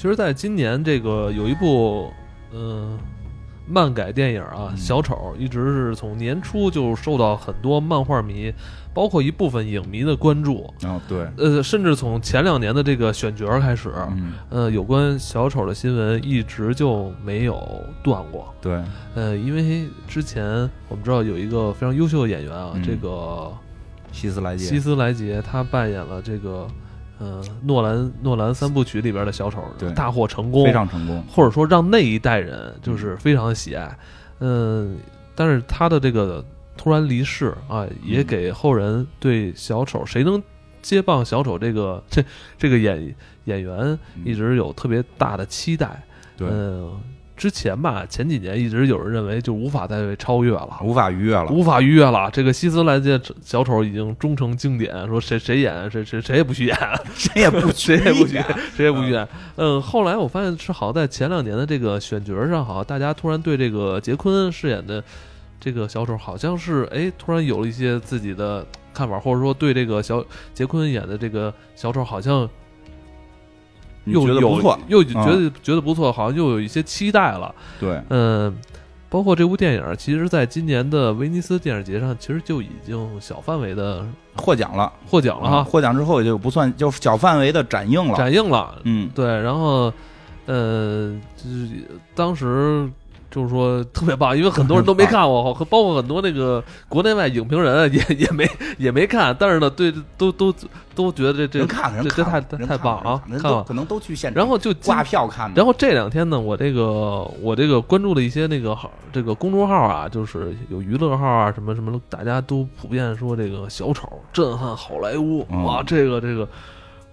[0.00, 2.10] 其实，在今年这个有一部
[2.54, 2.98] 嗯、
[3.68, 4.76] 漫改电影啊，嗯。
[4.78, 8.50] 小丑》一直是从年初就受到很多漫画迷，
[8.94, 10.72] 包括一部分影迷的关注。
[10.84, 17.62] 哦，对，呃，甚至从前两年的这个选角开始，嗯，呃，有关小丑的新闻一直就没有
[18.02, 18.54] 断过。
[18.62, 18.82] 对，
[19.14, 20.42] 呃，因为之前
[20.88, 22.82] 我们知道有一个非常优秀的演员啊，嗯。
[22.82, 23.52] 这个
[24.12, 26.66] 希斯莱杰，希斯莱杰，他扮演了这个
[27.20, 31.22] 呃诺兰诺兰三部曲里边的小丑对，大获成功，非常成功。
[31.30, 33.96] 或者说让那一代人就是非常的喜爱。
[34.40, 34.96] 嗯，
[35.34, 36.42] 但是他的这个
[36.76, 40.42] 突然离世啊，也嗯给后人对小丑谁能
[40.80, 42.24] 接棒小丑这个这
[42.56, 43.14] 这个演
[43.44, 43.76] 演员
[44.16, 46.02] 嗯一直有特别大的期待。
[46.38, 46.90] 对，嗯，
[47.40, 50.78] 之前吧，前几年一直有人认为就无法再被超越了。
[50.82, 51.46] 无法逾越了。
[51.46, 56.76] 无法逾越了，这个希斯莱杰小丑已经终成经典，说谁谁演谁谁谁也不许演，
[57.14, 58.38] 谁也不 谁也不许，
[58.76, 59.26] 谁也不许演。
[59.56, 65.02] 嗯，后来我发现是好像在前两年的这个选角上，好像大家突然对这个杰昆饰演的
[65.58, 72.50] 这个小丑，好像是哎，突然有了一些自己的看法，或者说对这个小杰昆演的这个小丑，好像你
[74.04, 77.54] 又有觉得不错，又觉嗯得、觉得不错，好像又有一些期待了。
[77.78, 78.56] 对，嗯，
[79.08, 88.16] 包括这部电影，其实在今年的威尼斯电影节上，其实就已经小范围的获奖了获奖了哈，啊获奖之后也就不算，就小范围的展映了。
[88.16, 88.80] 展映了。
[88.84, 89.92] 嗯，对，然后
[90.46, 91.68] 呃，就是
[92.14, 92.88] 当时
[93.30, 100.52] 就是说特别棒，因为很多人都没看过， 包括很多那个国内外影评人 也也没也没看，但是呢，对都都
[100.94, 105.50] 都觉得这这这这太太棒啊看了可能都去现场，然后就挂票看。
[105.54, 116.48] 然后这两天呢，我这个我这个关注了一些那个号，这个公众号啊，就是有娱乐号啊，什么什么，大家都普遍说这个小丑震撼好莱坞，嗯哇，这个这个，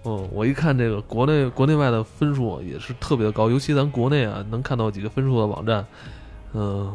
[0.04, 5.84] 嗯，我一看这个国内国内外的分数也是特别的高，尤其咱国内啊，能看到几个分数的网站，
[6.54, 6.94] 嗯、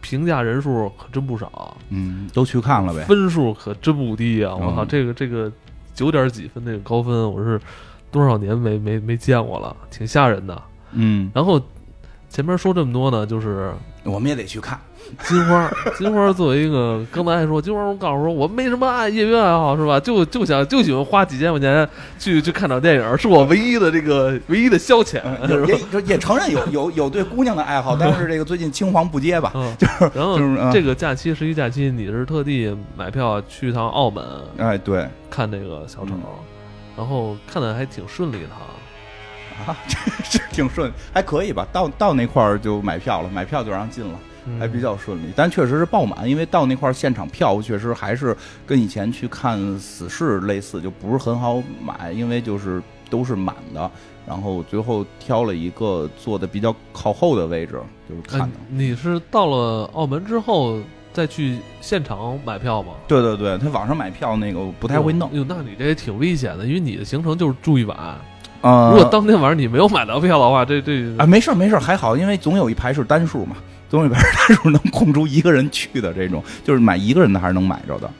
[0.00, 3.04] 评价人数可真不少，嗯，都去看了呗。
[3.04, 4.54] 分数可真不低啊！
[4.54, 5.50] 我靠，嗯这个这个
[5.94, 7.60] 九点几分那个高分，我是
[8.10, 10.62] 多少年没没没见过了，挺吓人的。
[10.92, 11.60] 嗯，然后
[12.28, 13.72] 前面说这么多呢，就是
[14.02, 14.78] 我们也得去看。
[15.26, 19.98] 金花，金花作为一个刚才还说金花，我告诉说我没什么爱业余爱好是吧？
[20.00, 25.20] 就就想就喜欢花几千块钱去去看场电影，是我唯一的这个唯一的消遣？
[25.66, 29.52] 也也也承认有有有对姑娘的爱好，但是这个最近青黄不接吧。
[29.54, 34.24] 嗯，就是然后就是嗯这个假期十一假期，你是特地买票去一趟澳门
[34.58, 36.22] 哎，对看这个小丑，嗯
[36.96, 39.72] 然后看的还挺顺利的哈。
[39.72, 39.98] 啊， 这
[40.38, 41.66] 这挺顺，还可以吧。
[41.72, 44.18] 到到那块儿就买票了，买票就让进了，嗯
[44.58, 45.32] 还比较顺利。
[45.34, 48.36] 但确实是爆满，因为到那块儿现场票确实还是
[48.66, 53.90] 跟以前去看死侍类似，就不是很好买，因为就是都是满的。
[54.26, 58.52] 然后最后挑了一个坐的比较靠后的位置，就是看哎的。
[58.68, 60.80] 你是到了澳门之后
[61.12, 62.94] 再去现场买票吗？
[63.06, 65.32] 对对对，他网上买票那个不太会弄。
[65.32, 67.96] 哟，那你这也挺危险的，因为你的行程就是住一晚。
[68.62, 73.56] 呃，如果当天晚上你没有买到票的话，这这啊，没事儿没事儿，还好，因为总有一排是单数嘛，
[73.88, 78.10] 总有一排是能空出一个人去的这种，就是买一个人的还是能买着的。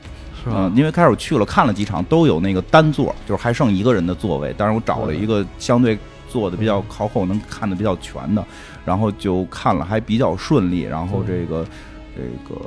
[0.45, 0.73] 是吧嗯，？
[0.77, 8.45] 因为开始我去了看了几场，都有那个单座，就是还剩一个人的座位，但是我找了一个相对坐的比较靠后，能看的比较全的，
[8.85, 10.83] 然后就看了，还比较顺利。
[10.83, 11.67] 然后这个、
[12.15, 12.61] 这个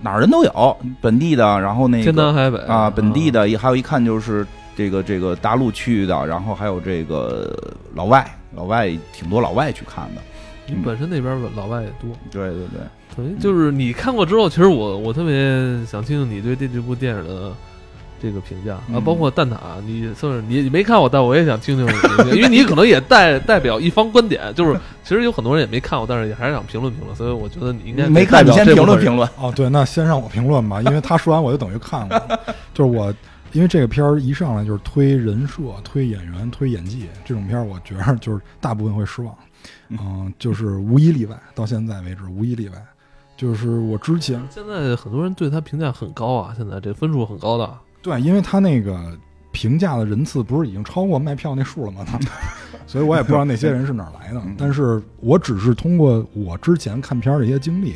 [0.00, 4.44] 哪儿人都有，本地的，然后那个天南海北啊，本地的还有一看就是
[4.76, 7.56] 这个这个大陆区域的，然后还有这个
[7.94, 10.20] 老外，老外挺多老外去看的。
[10.66, 12.80] 你本身那边老外也多，对对对，
[13.16, 17.52] 等于就是你看过之后，其实我我特别想听听你对这这部电影的
[18.22, 21.86] 这个评价啊，嗯包括蛋挞，你算是你你没看过，但我也想听听
[22.34, 29.28] 因为你可能也代代表一方观点，就是其实有很多人也没看过，但是也还是想评论评论，所以我觉得你应该没看你先评论评论。
[29.38, 32.40] 哦，对，那先让我评论吧，因为他说完我就等于看过了。
[32.72, 33.12] 就是我，
[33.52, 39.36] 因为这个片儿一上来就是推人设、推演员、推演技，这种片儿我觉得就是大部分会失望。
[39.88, 42.86] 嗯、就是无一例外，到现在为止无一例外。
[43.36, 47.78] 就是我之前现在很多人对他评价很高啊，现在这分数很高的。
[48.00, 49.18] 对，因为他那个
[49.50, 52.04] 评价的人次不是已经超过卖票那数了吗？
[52.06, 52.18] 他
[52.86, 54.54] 所以我也不知道那些人是哪儿来的嗯。
[54.56, 57.94] 但是我只是通过我之前看片儿的一些经历，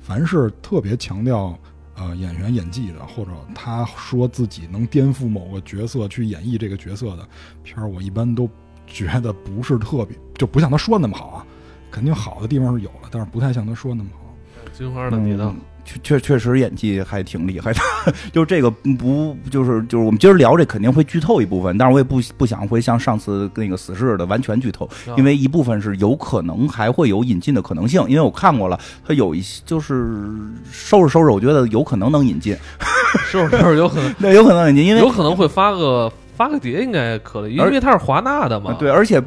[0.00, 1.58] 凡是特别强调
[1.96, 7.28] 呃演员演技的，或者他说自己能颠覆某个角色去演绎这个角色的
[7.62, 8.48] 片儿，我一般都
[8.86, 11.46] 觉得不是特别，就不像他说的那么好啊。
[11.90, 14.34] 肯定好的地方是有了，但是不太像他说的那么好。
[14.76, 15.16] 金花的？
[15.16, 15.54] 你呢？
[15.86, 17.80] 确确确实演技还挺厉害的，
[18.34, 30.26] 就这个不就是就是我们今儿聊这肯定会剧透一部分，但是我也不不想会像上次那个死侍的完全剧透，因为一部分是有可能还会有引进的可能性，因为我看过了，它有一些就是
[30.70, 32.56] 收拾收拾，我觉得有可能能引进，
[33.30, 39.22] 收拾收拾有可能，对，有可能引进，因为有可能会发个发个碟，应该可以，因为它是华纳的嘛，对，而且。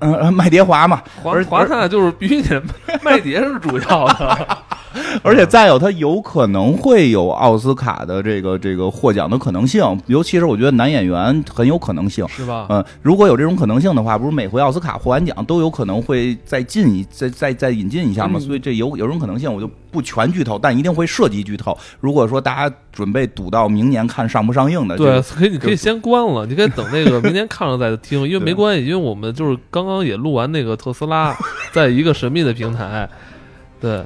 [0.00, 2.62] 嗯，麦碟华嘛，华华纳就是必须得
[3.00, 4.48] 麦碟是主要的，
[5.22, 12.66] 而且再有，他有可能会有奥斯卡的这个这个获奖的可能性，尤其是我觉得男演员很有可能性，是吧？
[12.68, 18.38] 嗯，如果有这种可能性的话，不是每回奥斯卡获完奖都有可能会再进一再再再引进一下吗？
[18.38, 21.74] 所以这有有种可能性，我就不全剧透，但一定会涉及剧透。
[22.00, 29.94] 如果说大家准备赌到明年看上不上映的，对，可以你可以先关了，你可以等那个 明年看了再听，因为没关系，因为我们就是刚刚。
[29.94, 31.32] 刚也录完那个特斯拉，
[31.70, 33.08] 在一个神秘的平台，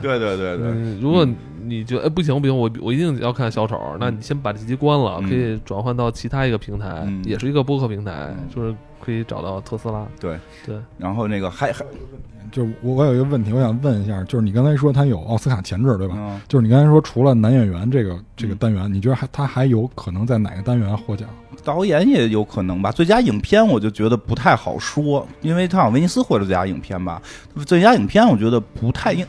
[0.01, 1.01] 对对对对对。
[1.01, 1.27] 如果
[1.65, 10.07] 你觉得哎不行不行，我我一定要看小丑，那你先把这集关了，可以转换到其他一个平台，也是一个播客平台，就是可以找到特斯拉。
[10.21, 10.77] 对对。
[10.97, 11.85] 然后那个还还，
[12.51, 16.41] 就是我我有一个问题，我想问一下，就是你刚才说他有奥斯卡前置对吧？
[16.49, 21.29] 就是你刚才说除了男演员这个这个单元，你觉得还他还有可能在哪个单元获奖？
[21.65, 27.21] 导演也有可能吧，最佳影片我就觉得不太好说，因为他好像威尼斯获得最佳影片吧，
[27.67, 29.27] 最佳影片我觉得不太应，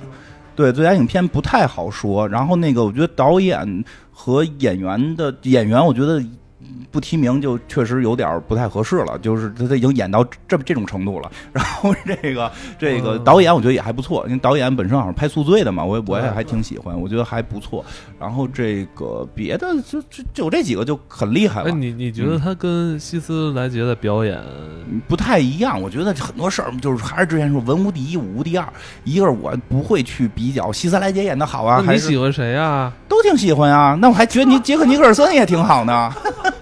[0.59, 2.27] 对，最佳影片不太好说。
[2.27, 6.21] 然后那个我觉得导演和演员的演员，我觉得。
[6.91, 11.31] 不提名就确实有点不太合适了，就是他他已经演到这这种程度了。
[11.53, 17.83] 然后这个这个导演我觉得也还不错，因为导演本身好像拍《宿醉》的嘛，我我也还挺喜欢，我觉得还不错。
[18.19, 21.71] 然后这个别的就就就这几个就很厉害了。
[21.71, 24.39] 你你觉得他跟希斯莱杰的表演
[25.07, 25.81] 不太一样？
[25.81, 28.67] 我觉得很多事儿就是还是之前说文无第一武无第二，
[29.03, 31.83] 一个是我不会去比较希斯莱杰演的好啊。
[31.87, 32.91] 你喜欢谁呀？
[33.07, 33.97] 都挺喜欢啊。
[34.01, 36.11] 那我还觉得你杰克尼克尔森也挺好呢。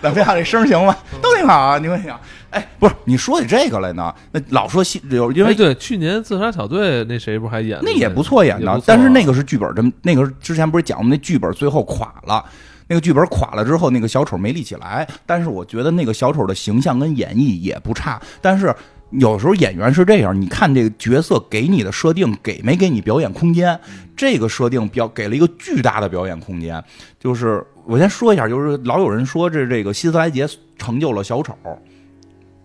[0.00, 0.28] 怎么样？
[0.34, 0.96] 这声行吗？
[1.22, 1.78] 都挺好啊！
[1.78, 2.18] 你问想，
[2.50, 4.14] 哎，不是你说起这个来呢？
[4.32, 5.00] 那老说戏，
[5.34, 7.78] 因为对去年自杀小队那谁不还演？
[7.82, 12.44] 那也不错演的，但是那个是剧本，这那个之前不是讲我们那剧本最后垮了，
[12.88, 15.06] 那个剧本垮了之后，那个小丑没立起来。
[15.26, 18.20] 但是我觉得那个小丑的形象跟演绎也不差。
[18.40, 18.74] 但是
[19.10, 23.78] 有时候演员是这样，你看这个角色给你的设定给没给你表演空间？
[24.16, 26.82] 这个设定表给了一个巨大的表演空间，
[27.18, 27.64] 就是。
[27.90, 30.48] 我先说一下，就是老有人说这这个希斯莱杰
[30.78, 31.52] 成就了小丑，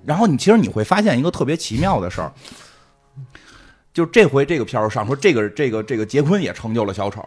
[0.05, 2.31] 然后你其实你会发现一个特别奇妙的事儿，
[3.91, 7.23] 就这回这个片儿上说这个这个这个杰昆也成就了小丑，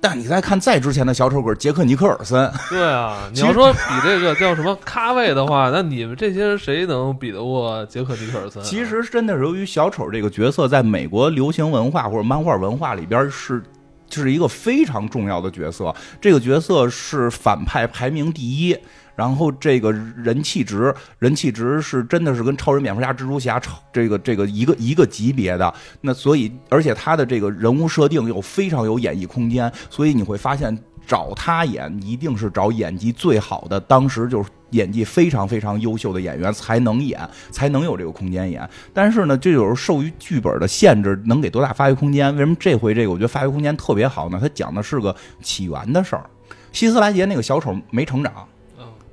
[0.00, 8.62] 但你再看再之前的小丑鬼杰克尼克尔森，对啊， 你要说比这个叫什么咖位的话，那你们这些人谁能比得过杰克尼克尔森？
[8.62, 13.62] 其实真的是由于小丑这个角色在美国流行文化或者漫画文化里边是。
[14.08, 18.76] 就是一个非常重要的角色，这个角色是反派排名第一，
[19.16, 25.74] 然后这个人气值，人气值是真的是跟超人、蝙蝠侠、蜘蛛侠超这个这个一个一个级别的。
[26.00, 34.48] 那所以，而且他的这个人物设定又非常有演绎空间，所以你会发现找他演一定是找演技最好的，当时就是。
[34.70, 37.20] 演技非常非常优秀的演员才能演，
[37.52, 38.68] 才能有这个空间演。
[38.92, 42.34] 但是呢，这有时候受于剧本的限制，能给多大发挥空间？
[42.34, 44.38] 为什么这回这个我觉得发挥空间特别好呢？
[44.42, 46.28] 他讲的是个起源的事儿。
[46.72, 48.32] 希斯莱杰那个小丑没成长，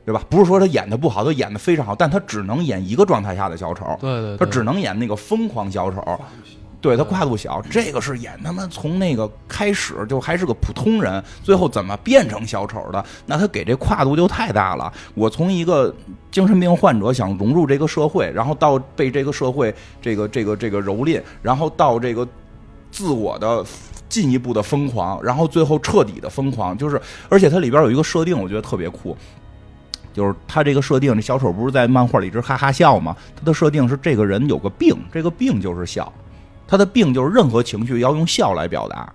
[0.04, 0.24] 对吧？
[0.32, 6.20] 不是说他演的不好，他演的非常好，但他只能演一个状态下的小丑，对对，他只能演那个疯狂小丑。
[6.82, 13.06] 对他跨度小，这个是演他妈从那个开始就还是个普通人，最后怎么变成小丑的？
[13.28, 14.92] 那他给这跨度就太大了。
[15.14, 15.94] 我从一个
[16.32, 22.28] 精神病患者想融入这个社会，然后到被这个社会这个这个这个蹂躏，然后到这个
[22.92, 23.64] 自我的
[24.10, 29.16] 进一步的疯狂，然后最后彻底的疯狂，就是而且它里边有一个设定，我觉得特别酷，
[30.14, 33.16] 就是他这个设定，这小丑不是在漫画里一直哈哈笑吗？
[33.36, 36.12] 他的设定是这个人有个病，这个病就是笑。
[36.72, 39.14] 他的病就是任何情绪要用笑来表达，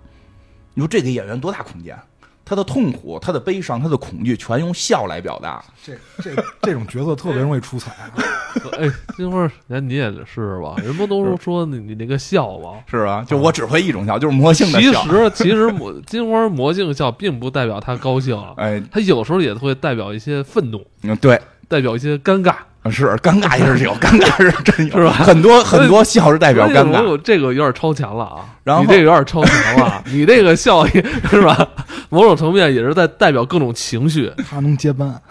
[0.74, 1.98] 你说这给演员多大空间？
[2.44, 5.64] 他的痛苦、他的悲伤、他的恐惧，全用笑来表达。
[5.82, 7.92] 这这这种角色特别容易出彩。
[8.78, 8.86] 哎，
[9.16, 10.76] 金花，那你也是吧？
[10.84, 12.74] 人不都是说你你那个笑吗？
[12.90, 13.24] 是吧？
[13.26, 15.02] 就我只会一种笑，就是魔性的笑。
[15.02, 22.56] 其实其实魔金花魔性笑并不代表他高兴，哎，他有时候也会代表一些愤怒，嗯，对，代表一些尴尬。
[22.90, 25.12] 是尴尬也是有，尴尬是真有 是吧？
[25.12, 28.44] 很多很多笑是代表尴尬，这个有点超前了啊！
[28.64, 31.68] 然后你这个有点超前了，你这个笑是吧？
[32.08, 34.32] 某种层面也是在代表各种情绪。
[34.48, 35.20] 他能接班。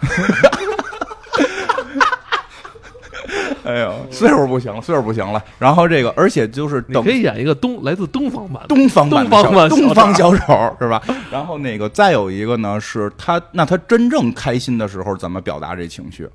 [3.64, 5.42] 哎呦，岁数不行了，岁数不行了。
[5.58, 11.02] 然后这个，而且就是等你可以演一个东来自东方版，东方版东方版东方小小丑是吧？
[11.32, 16.28] 然后那个再有一个呢，是他那他真正开心的时候怎么表达这情绪？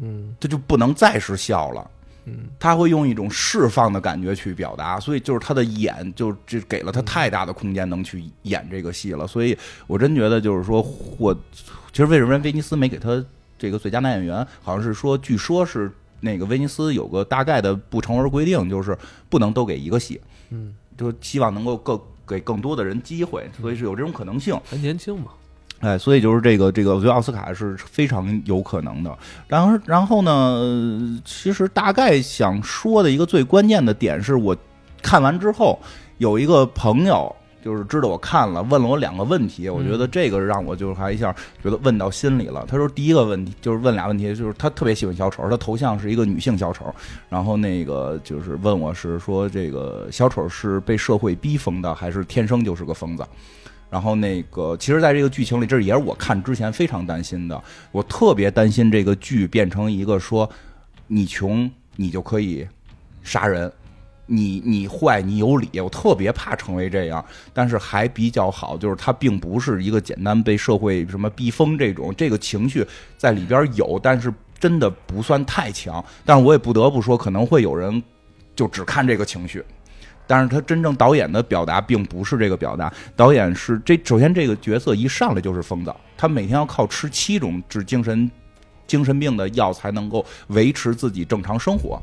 [0.00, 1.90] 嗯他就不能再是笑了。
[2.26, 9.26] 嗯，他会用一种释放的感觉去表达，所以就是他的演就这给了他太大的空间，能去演这个戏了。
[9.26, 9.54] 所以
[9.86, 11.36] 我真觉得就是说，或
[11.92, 13.22] 其实为什么威尼斯没给他
[13.58, 14.46] 这个最佳男演员？
[14.62, 18.96] 好像是说，据说是那个威尼斯有个大概的不成文规定，就是
[19.28, 24.58] 不能都给一个戏，嗯，就希望能够更给更多的人机会，所以是有这种可能性。
[24.64, 25.32] 还年轻嘛，
[25.80, 29.16] 哎，所以就是这个这个，我觉得奥斯卡是非常有可能的。
[29.46, 34.56] 然后然后呢，呃其实大概想说的一个最关键的点是我
[35.02, 35.78] 看完之后，
[36.18, 42.64] 有一个朋友就是知道我看了，问了我两个问题，我觉得这个让我就是还一下觉得问到心里了。
[42.66, 46.94] 他说第一个问题就是问俩问题，就是他特别喜欢小丑，他头像是一个女性小丑，
[47.28, 53.26] 然后那个就是问我是说这个小丑是被社会逼疯的，还是天生就是个疯子？
[53.94, 57.62] 然后那个，其实，在这个剧情里，这也是我看之前非常担心的。
[57.92, 60.50] 我特别担心这个剧变成一个说，
[61.06, 62.66] 你穷你就可以
[63.22, 63.70] 杀人，
[64.26, 67.24] 你你坏你有理，我特别怕成为这样。
[67.52, 72.84] 但是还比较好，就是它并不是一个简单被社会什么逼疯这种，这个情绪
[73.16, 76.04] 在里边有，但是真的不算太强。
[76.24, 78.02] 但是我也不得不说，可能会有人
[78.56, 79.64] 就只看这个情绪。
[80.26, 88.30] 但是他真正导演的表达并不是这个表达，导演是这首先这个角色一上来就是疯子，他每天要靠吃七种治精神
[88.86, 92.00] 精神病的药才能够维持自己正常生活。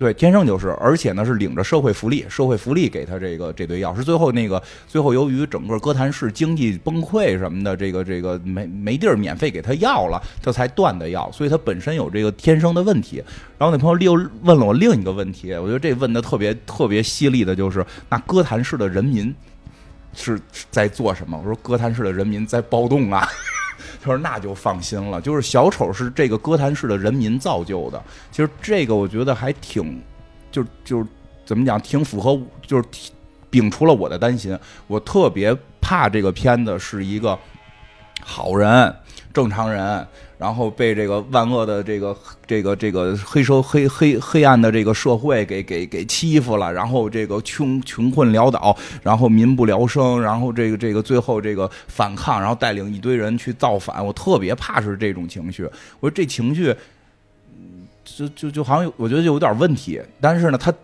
[0.00, 13.22] 对，天生就是，而且呢是领着社会福利，社会福利给他这个这堆药，是最后那个最后由于整个哥谭市经济崩溃什么的，这个这个没没地儿免费给他药了，他才断的药，所以他本身有这个天生的问题。
[13.58, 19.34] 然后那朋友又问了我另一个问题，我觉得这问的特别特别犀利的就是，那哥谭市的人民
[20.14, 20.40] 是
[20.70, 21.36] 在做什么？
[21.36, 23.28] 我说哥谭市的人民在暴动啊。
[24.02, 28.02] 他说：“那就放心了，就是小丑是这个哥谭市的人民造就的。
[28.30, 30.02] 其实这个我觉得还挺，
[30.50, 31.06] 就就
[31.44, 32.84] 怎么讲，挺符合，就是
[33.50, 34.58] 摒除了我的担心。
[34.86, 37.38] 我特别怕这个片子是一个
[38.22, 38.94] 好人、
[39.32, 40.04] 正常人，
[40.38, 54.04] 然后被这个万恶的这个这个这个黑社黑黑黑暗的这个社会给给给欺负了，然后这个穷穷困潦倒，然后民不聊生，然后这个这个最后这个反抗，然后带领一堆人去造反。
[54.04, 55.62] 我特别怕是这种情绪，
[56.00, 56.74] 我说这情绪，
[58.04, 60.00] 就就就好像我觉得就有点问题。
[60.20, 60.74] 但是呢，他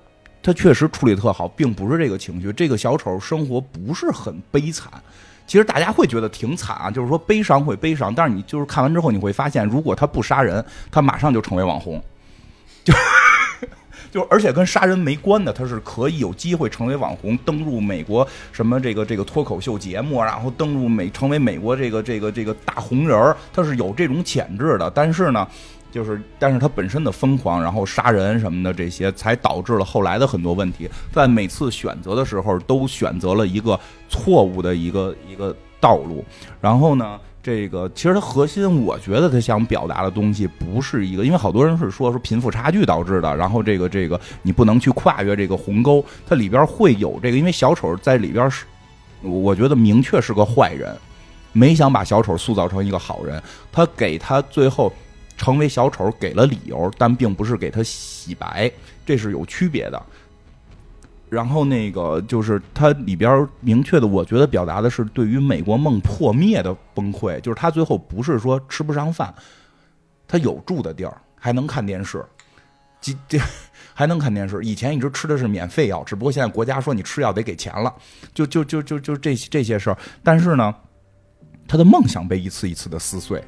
[0.40, 2.52] 他确实处理特好，并不是这个情绪。
[2.52, 4.88] 这个小丑生活不是很悲惨。
[5.46, 12.02] 其实大家会觉得挺惨啊，就是说悲伤会悲伤，但是你就是看完之后你会发现，如果他不杀人，他马上就成为网红，
[12.82, 12.92] 就
[14.10, 24.90] 就而且跟杀人没关的，他是可以有机会成为网红，登入美国什么这个这个脱口秀节目，然后登入美成为美国这个这个这个大红人儿，他是有这种潜质的。
[24.90, 25.46] 但是呢，
[25.90, 30.88] 就是但是他本身的疯狂，然后杀人什么的这些，才导致了后来的很多问题。
[31.12, 33.78] 在每次选择的时候，都选择了一个
[34.08, 36.22] 错误的一个一个道路。
[36.60, 48.66] 然后呢，这个其实他核心，我觉得他想表达的东西不是一个，因为好多人是说说贫富差距导致的，然后这个这个你不能去跨越这个鸿沟，它里边会有这个，因为小丑在里边是，
[49.22, 50.94] 我觉得明确是个坏人，
[51.52, 54.92] 没想把小丑塑造成一个好人，他给他最后。
[55.36, 58.70] 成为小丑给了理由，但并不是给他洗白，
[59.04, 60.02] 这是有区别的。
[61.28, 69.34] 然后那个就是它里边明确的，我觉得表达的是对于美国梦破灭的崩溃，就是他最后不是说吃不上饭，
[70.28, 72.24] 他有住的地儿，还能看电视，
[73.00, 73.38] 这这
[73.92, 74.62] 还能看电视。
[74.62, 77.92] 以前一直吃的是免费药，只不过现在国家说你吃药得给钱了，
[78.32, 79.98] 就就就就就这这些事儿。
[80.22, 80.72] 但是呢，
[81.66, 83.42] 他的梦想被一次一次的撕碎。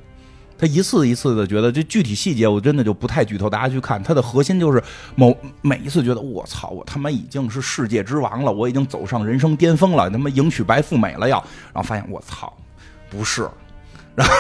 [0.59, 4.03] 他一次一次的觉得这具体细节我真的就不太剧透，大家去看。
[4.03, 4.83] 他的核心就是
[5.15, 11.39] 某每一次觉得我操，我他妈已经是世界之王了，我已经走上人生巅峰了，他妈迎娶白富美了要，
[11.73, 12.53] 然后发现我操，
[13.09, 13.49] 不是，
[14.17, 14.35] 然后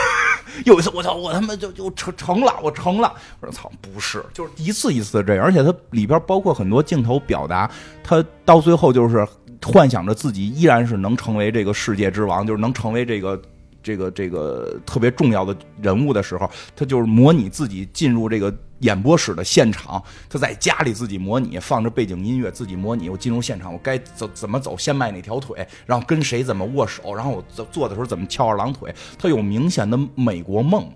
[0.64, 7.70] 又一次我操，我他妈就就成成了，我成了，我操，不是，就是一次一次的这样，而且它里边包括很多镜头表达，
[8.02, 9.24] 他到最后就是
[9.62, 13.40] 幻想着自己依然是能成为这个世界之王，就是能成为这个。
[13.88, 20.02] 这个这个特别重要的人物的时候，他就是模拟自己进入这个演播室的现场。
[20.28, 23.08] 他在家里自己模拟，放着背景音乐，自己模拟。
[23.08, 24.76] 我进入现场，我该怎怎么走？
[24.76, 25.66] 先迈哪条腿？
[25.86, 27.14] 然后跟谁怎么握手？
[27.14, 28.94] 然后我坐坐的时候怎么翘二郎腿？
[29.18, 30.86] 他有明显的美国梦，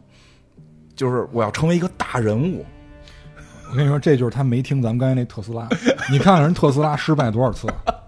[0.94, 2.66] 就是我要成为一个大人物。
[3.70, 5.66] 我跟你说，这就是他没听咱们刚才那特斯拉。
[6.10, 7.66] 你看看人特斯拉失败多少次，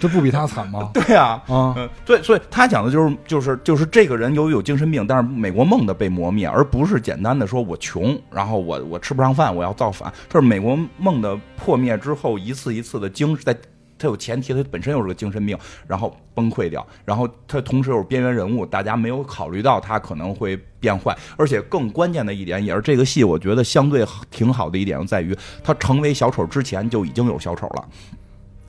[0.00, 0.90] 这不比他惨吗？
[0.94, 10.12] 对呀、啊，嗯，对，所以他讲的就是就是就是这个人由于有精神病，但是美国梦的被磨灭，而不是简单的说我穷，然后我我吃不上饭，我要造反。
[10.28, 13.56] 这是美国梦的破灭之后，一次一次的精在。
[14.00, 27.88] 他有前提，他本身又是个精神病，然后崩溃掉，然后他同时又是边缘人物，大家没有考虑到他可能会变坏，而且更关键的一点，也是这个戏我觉得相对挺好的一点，在于他成为小丑之前就已经有小丑了。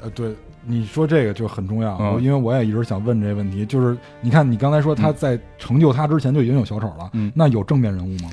[0.01, 0.33] 呃，对，
[0.65, 2.21] 你说这个就很重要，嗯。
[2.21, 7.31] 因为我也一直想问这个问题，就是你看你刚才说他在成就他之前就已经有小丑了，嗯。
[7.35, 8.29] 那有正面人物吗？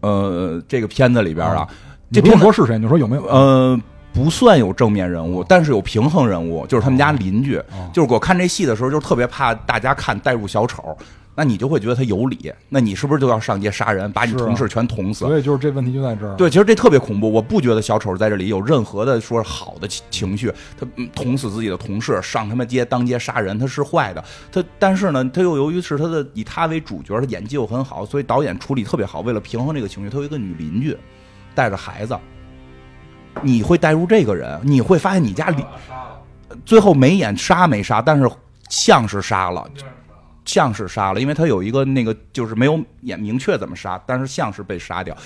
[0.00, 1.68] 呃，这个片子里边啊，
[2.12, 3.24] 这片子用说是谁，你说有没有？
[3.26, 3.78] 呃，
[4.12, 7.56] 不算有正面人物，但是有平衡人物，就是他们家邻居。
[7.56, 7.90] 哦。
[7.92, 10.96] 就是我看这戏的时候，就特别怕大家看带入小丑，
[11.40, 15.20] 那你就会觉得他有理，那你是不是就要上街杀人，把你同事全捅死？
[15.20, 16.36] 所以就是这问题就在这儿。
[16.36, 17.32] 对，其实这特别恐怖。
[17.32, 24.22] 我不觉得小丑在这里有任何的说好的情情绪，他嗯捅死自己的同事，上他妈街当街杀人，他是坏的。
[24.52, 29.20] 他但是呢，他又由于是他的以他为主角，他演技又很好，所以导演处理特别好。
[29.20, 30.94] 为了平衡这个情绪，他有一个女邻居
[31.54, 32.14] 带着孩子，
[33.40, 35.64] 你会带入这个人，你会发现你家里
[36.66, 38.30] 最后没演杀没杀，但是
[38.68, 39.66] 像是杀了。
[40.44, 45.16] 像是杀了，因为他有一个那个就是没有演明确怎么杀，但是像是被杀掉。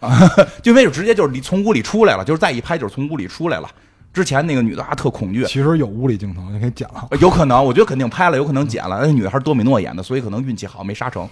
[0.00, 0.16] 啊，
[0.62, 3.68] 就为直接就是你从屋里出来了，就是再一拍就是从屋里出来了。
[4.12, 7.06] 之前那个女的啊特恐惧，其实有屋里镜头，你可以剪了。
[7.20, 9.00] 有可能，我觉得肯定拍了，有可能剪了。
[9.00, 11.28] 那女的还是多米诺演的，所以可能运气好没杀成。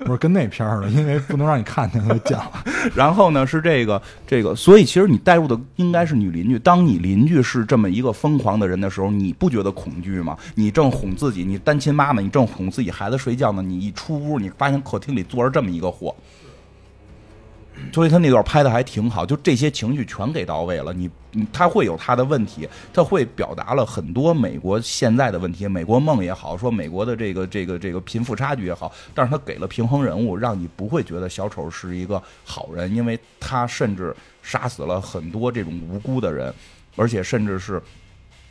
[0.04, 2.64] 不是跟那片儿的，因为不能让你看见，就剪了。
[2.96, 6.58] 然后呢是这个这个，所以其实你带入的应该是女邻居。
[6.58, 10.36] 当你邻居是这么一个疯狂的人的时候，你不觉得恐惧吗？
[10.54, 16.14] 你正哄自己，你单亲妈妈，你正哄自己孩子睡觉呢，你一出屋，你发现客厅里坐着这么一个货。
[17.92, 20.92] 所以他那段拍的还挺好，就这些情绪全给到位了。
[20.92, 21.10] 你
[21.52, 36.52] 他会有他的问题，他会表达了很多美国现在的问题，美国梦也好，说美国的这个这个这个贫富差距也好，但是他给了平衡人物，让你不会觉得小丑是一个好人，因为他甚至杀死了很多这种无辜的人，
[36.96, 37.80] 而且甚至是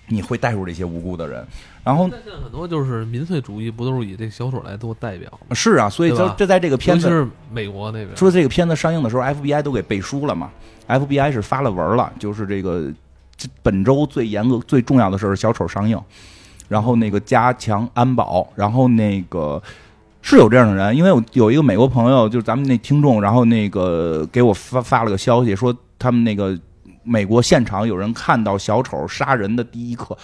[0.10, 1.45] 你会带入这些无辜的人。
[1.84, 5.56] 然后现在很多就是民粹主义，不都是以这个小丑来做代表吗？
[5.56, 10.52] 是啊，所以就这这在这个片子美国那边，说这个片子上映的时候，FBI 都给背书了嘛
[10.88, 12.91] ？FBI 是发了文了，就是这个
[13.38, 16.00] 这本周最严格、最重要的事儿是小丑上映，
[16.67, 19.60] 然后那个加强安保，然后那个
[20.22, 26.60] 是有这样的人，因为我有一个美国朋友，就是咱们那听众，然后那个给我发发了个消息，说他们那个
[27.04, 30.18] 美国现场有人看到小丑杀人的第一刻，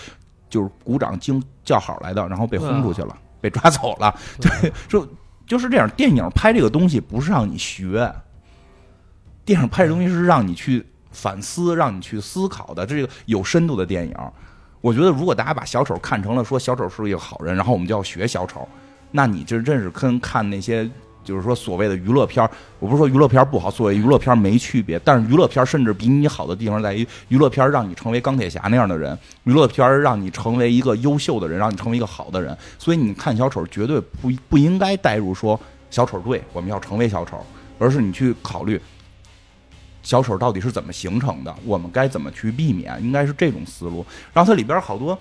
[0.49, 4.13] 就是鼓掌惊叫好来的，然后被轰出去了，被抓走了。
[4.39, 5.07] 对，说
[5.47, 8.13] 就是这样，电影拍这个东西不是让你学，
[9.43, 14.15] 电影拍这东西是让你去反思，让你去思考的，这个有深度的电影。
[14.81, 18.67] 我觉得，如果大家把小丑看成了说小丑是一个好人，然后我们就要学小丑，
[19.11, 20.87] 那你这真是跟看那些
[21.25, 32.55] 就是说所谓的娱乐片儿，我不是说娱乐片儿不好，所谓娱乐片儿没区别，但是娱乐片儿甚至比你好的地方在于，娱乐片儿让你成为钢铁侠那样的人，娱乐片儿让你成为一个优秀的人，让你成为一个好的人。
[32.77, 35.59] 所以你看小丑绝对不不应该带入说
[35.89, 37.43] 小丑对我们要成为小丑，
[37.79, 38.79] 而是你去考虑
[40.03, 44.05] 小丑到底是怎么形成的，我们该怎么去避免，应该是这种思路。
[44.31, 45.17] 然后它里边好多。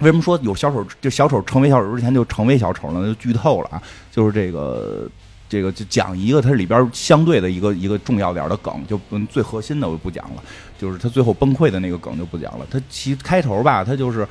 [0.00, 0.84] 为什么说有小丑？
[1.00, 3.06] 就小丑成为小丑之前就成为小丑呢？
[3.06, 3.82] 就剧透了啊！
[4.10, 5.08] 就是这个
[5.48, 10.42] 这个就讲一个它里边相对的一个一个重要点的梗，就嗯最核心的我就不讲了，
[10.78, 12.66] 就是他最后崩溃的那个梗就不讲了。
[12.70, 14.26] 他其开头吧，他就是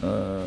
[0.00, 0.42] 呃，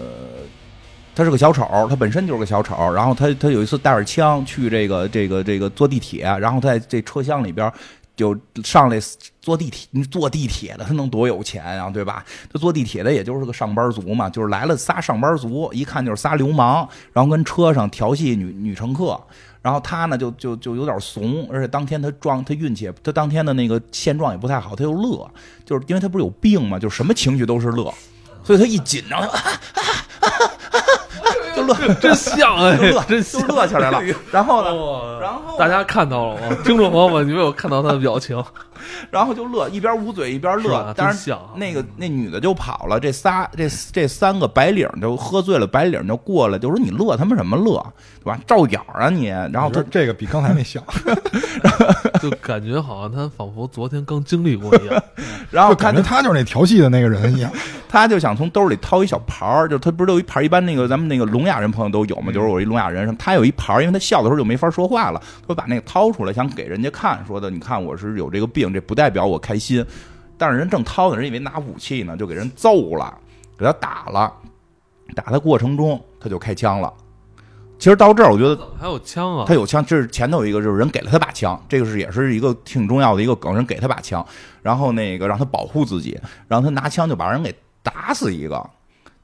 [1.13, 7.72] 他是个小丑，他本身就是个小丑，然后他他有一次带着枪去这个这个这个坐地铁，然后在这车厢里边。
[8.15, 8.97] 就上来
[9.41, 12.23] 坐地铁，坐地铁的他能多有钱啊，对吧？
[12.51, 19.21] 他坐地铁的也就是个上班族嘛，就是来了仨上班族，一看就是仨流氓，然后跟车上调戏女女乘客，
[19.62, 25.30] 然后他呢就就就有点怂，而且当天他撞他运气，他当天的那个现状也不太好，他又乐，
[25.65, 27.93] 就是因为他不是有病嘛，就什么情绪都是乐，
[28.43, 29.51] 所以他一紧张，啊啊
[30.21, 31.05] 啊啊就
[31.67, 33.23] 乐，真像哎真。
[33.47, 34.01] 乐起来了。
[34.32, 36.58] 然后呢，然后大家看到了吗？
[36.63, 38.41] 听众朋友们，你们有看到他的表情？
[39.10, 40.93] 然后就乐，一边捂嘴一边乐。
[40.95, 47.84] 当然真像啊，那个那女的就跑了，这仨这这三个白领就喝醉了，白领就过来就说：“你乐他妈什么乐，
[48.19, 48.39] 对吧？
[48.45, 50.84] 照眼儿啊你！”然后他这个比刚才那像，
[52.21, 55.04] 就感觉好像他仿佛昨天刚经历过一样。
[55.51, 57.51] 然后他就觉他就是那调戏的那个人一样。
[57.88, 69.86] 他就想从兜里掏一小盘儿，就他不是都有一盘儿，一般那个咱们那个聋哑人朋友都有嘛，就是我一聋哑人什么，他有一盘儿，因为他笑的时候就没法说话了，他把那个掏出来想给人家看，说的你看我是有这个病，这不代表我开心。
[70.38, 73.17] 但是人正掏呢，人以为拿武器呢，就给人揍了，
[73.58, 74.34] 给他打了，
[75.15, 76.91] 打的过程中他就开枪了。
[77.78, 79.46] 其实到这儿，我觉得还有枪啊？
[79.48, 84.26] 他有枪，这是前头有一个，就是人给了他把枪，这个是也是一个挺重要的一个梗，人给他把枪，
[84.62, 88.70] 然后那个让他保护自己，然后他拿枪就把人给打死一个。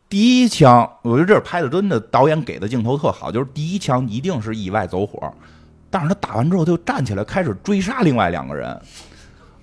[0.10, 5.34] 第一枪，我觉得这是拍的真的，导演给的镜头特好，就是第一枪一定是意外走火，
[5.90, 8.78] 但是他打完之后他就站起来开始追杀另外两个人，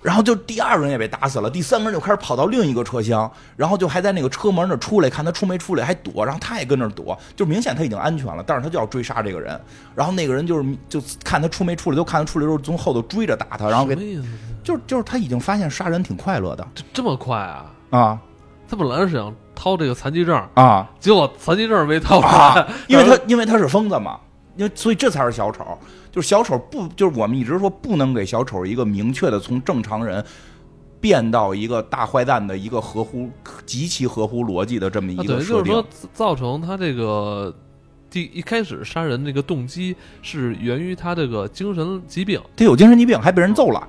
[0.01, 9.59] 然后就第二个人也被打死了，第三个人就开始跑到另一个车厢，然后就还在那个车门那儿出来看他出没出来，还躲，然后他也跟那儿躲，就明显他已经安全了，但是他就要追杀这个人，
[9.95, 13.95] 然后那个人就是就看他出没出来，都看他出来之后从后头追着打他，然后给？
[14.63, 17.65] 就是就是他已经发现杀人挺快乐的这这么快啊？
[17.89, 18.19] 啊
[18.69, 22.67] 他本来是想掏这个残疾证，啊结果残疾证没掏出啊，！
[22.87, 24.19] 因为他因为他是疯子嘛，
[24.59, 25.65] 因为所以这才是小丑，
[26.11, 30.23] 就是小丑不就是我们一直说不能给小丑一个明确的从正常人。
[31.01, 33.29] 变到一个大坏蛋的一个合乎
[33.65, 37.55] 极其合乎逻辑的这么一啊，个设定，等于就是说造成他这个
[38.09, 43.87] 第一开始杀人这个动机是源于他这个精神疾病，他有精神疾病，还被人揍了。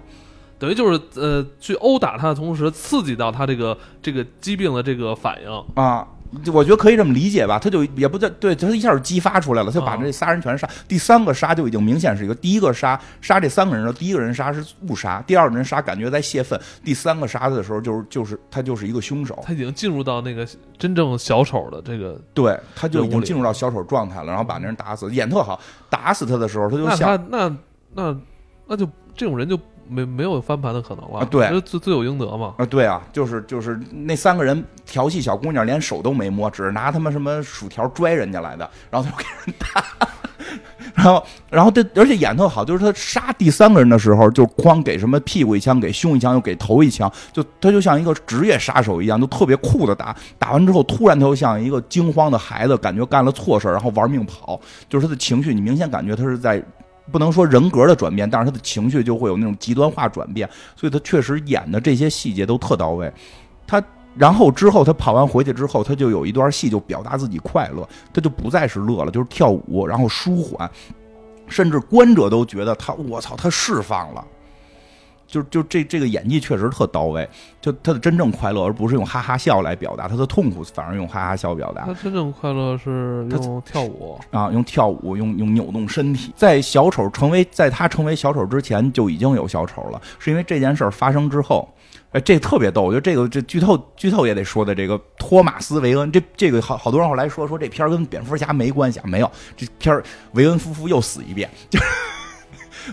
[0.57, 5.51] 等于就是呃去殴打他的同时，刺激到他这个这个疾病的这个反应。
[5.75, 6.20] 啊，就
[6.53, 7.59] 我觉得可以这么理解吧。
[7.59, 10.69] 他就也不在对，他一下就激发出来了，他就把啊这仨人全杀。
[10.87, 19.39] 第三个杀就已经明显是一个，第一个杀杀这三个人的，第一个人杀是误杀，第二个人杀感觉在泄愤，第三个杀的时候就是就是他就是一个凶手。
[19.45, 20.47] 他已经进入到那个
[20.79, 25.61] 真正小丑的这个，对，他就已经进入到小丑状态了，然后把那人打死，演特好。
[25.89, 27.57] 打死他的时候，他就想那那
[27.95, 28.21] 那
[28.69, 29.59] 那就这种人就
[29.91, 31.19] 没没有翻盘的可能了。
[31.19, 32.55] 啊对这罪罪有应得嘛。
[32.57, 39.85] 啊，对啊，就是就是那三个人调戏小姑娘，连手都没摸，只是拿他妈什么薯条拽人家来的，然后他就给人打，
[40.95, 56.63] 然后然后这而且演特好，就是他杀第三个人的时候，就哐给什么屁股一枪，给胸一枪，又给头一枪，就他就像一个职业杀手一样，就特别酷的打，打完之后突然他又像一个惊慌的孩子，感觉干了错事儿然后玩命跑，就是他的情绪，你明显感觉他是在。
[57.11, 63.13] 不能说人格的转变，但是他的情绪就会有那种极端化转变，所以他确实演的这些细节都特到位。
[63.67, 63.83] 他
[64.17, 70.71] 然后之后他跑完回去之后，他就有一段戏就表达自己快乐，他就不再是乐了，就是跳舞，然后舒缓，
[71.47, 74.25] 甚至观者都觉得他我操他释放了。
[75.31, 77.29] 就就这这个演技确实特到位，
[77.61, 81.95] 就他的真正快乐，而不是用哈哈笑来表达他的痛苦，反而用哈哈笑表达他。
[81.95, 91.69] 真正快乐是他用跳舞，啊，用跳舞，用用扭动身体，在小丑成为在他成为小丑之前就已经有小丑了，是因为这件事儿发生之后，
[92.11, 101.85] 哎，这特别逗，我觉得这个这剧透剧透也得说的这个托马斯维恩，这这个好好多人后来说说这片儿跟蝙蝠侠没关系啊，没有，这片儿韦恩夫妇又死一遍，就是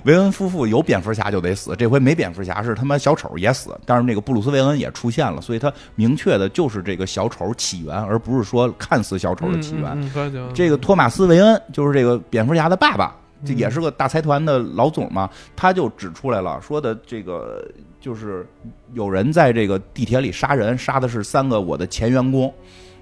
[0.03, 9.85] 韦恩夫妇有蝙蝠侠就得死，这回没蝙蝠侠是他妈小丑也死，但是那个布鲁斯韦恩也出现了，所以他明确的就是这个小丑起源，而不是说看似小丑的起源。
[9.95, 17.65] 嗯，嗯嗯嗯这个托马斯·韦恩就是这个蝙蝠侠的爸爸，这嗯也是个大财团的老总嘛，他就指出来了，说的这个
[17.99, 18.47] 就是
[18.93, 22.53] 有人在这个地铁里杀人，杀的是三个我的前员工，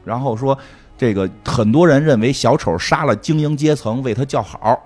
[0.03, 0.57] 然后说
[0.97, 4.81] 这个很多人认为小丑杀了精英阶层，为他叫好。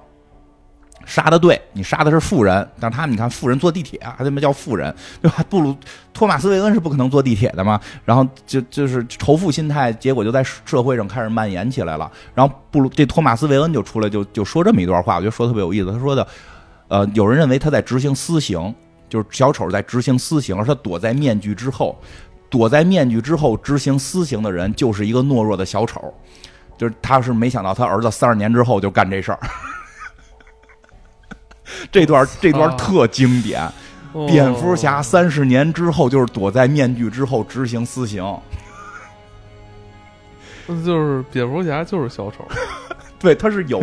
[1.09, 5.43] 杀的对，你杀的是富人，但他们你看富人坐地铁啊，还他妈叫富人，对吧？
[5.49, 5.75] 布鲁
[6.13, 12.11] 托马斯·韦恩是不可能坐地铁的嘛，然后就就是仇富心态，结果就在社会上开始蔓延起来了。
[12.35, 15.91] 然后布鲁这托马斯·韦恩就出来就就说这么一段话，我觉得说特别有意思。
[15.91, 16.27] 他说的，
[16.89, 17.39] 呃，有人。
[17.39, 18.75] 认为他在执行私刑，
[19.07, 21.97] 就是小丑在执行私刑，而他躲在面具之后，
[22.49, 24.75] 躲在面具之后执行私刑的人。
[24.75, 26.13] 就是一个懦弱的小丑，
[26.77, 29.39] 就是他是没想到他儿子三十年之后就干这事儿。
[31.91, 33.61] 这段这段特经典，
[34.13, 34.25] 哦。
[34.27, 38.23] 蝙蝠侠三十年之后就是躲在面具之后执行私刑。
[40.85, 42.47] 就是蝙蝠侠就是小丑，
[43.17, 43.81] 对，他是有，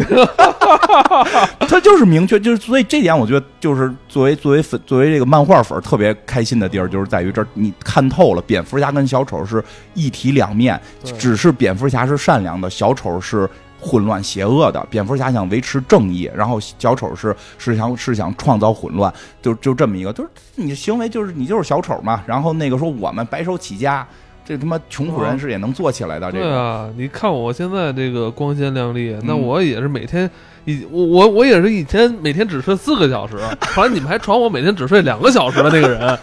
[1.69, 9.61] 他就是明确，就是所以这点我觉得就是作为作为粉作为这个漫画粉特别开心的地儿，就是在于这儿你看透了，蝙蝠侠跟小丑是
[9.95, 10.81] 一体两面，
[11.19, 14.87] 只是蝙蝠侠是善良的，小丑是混乱邪恶的。
[14.91, 22.23] 蝙蝠侠想维持正义，然后小丑是是想是想创造混乱，就就这么一个，就是你的行为就是你就是小丑嘛。
[22.27, 24.07] 然后那个说我们白手起家。
[24.49, 26.31] 这他妈穷苦人士也能做起来的。
[26.31, 30.31] 这个对啊，你看我现在这个光鲜亮丽，那嗯我也是每天
[30.67, 33.37] 以我我我也是以前每天只睡四个小时，
[33.75, 36.19] 后来你们还传我每天只睡两个小时的那个人，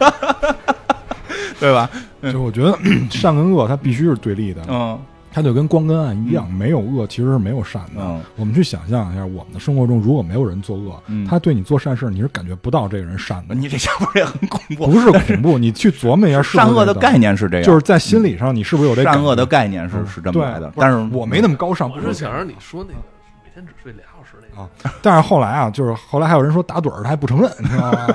[1.60, 1.90] 对吧？
[2.32, 2.74] 就我觉得
[3.12, 4.98] 善跟恶它必须是对立的，嗯
[5.34, 8.02] 它就跟光跟暗一样，没有恶其实是没有善的。
[8.02, 14.86] 嗯我们去想象一下，我们的生活中如果没有人作恶，嗯他对你做善事，你是感觉不到这个人善的，你这想法也很恐怖。
[14.86, 15.58] 不是恐怖。
[15.58, 20.74] 你去琢磨一下，是是善恶的概念是这样，就是在心理上，你是不是有这善恶的概念是是这么来的对。
[20.78, 23.00] 但是我没那么高尚，不是想让你说那个
[23.44, 24.62] 每天只睡俩小时那个。
[24.62, 24.70] 啊。
[25.02, 28.08] 但是后来啊，就是后来还有人说打盹儿，他还不承认，你知道吗？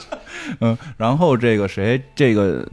[0.60, 2.66] 嗯，然后这个谁，这个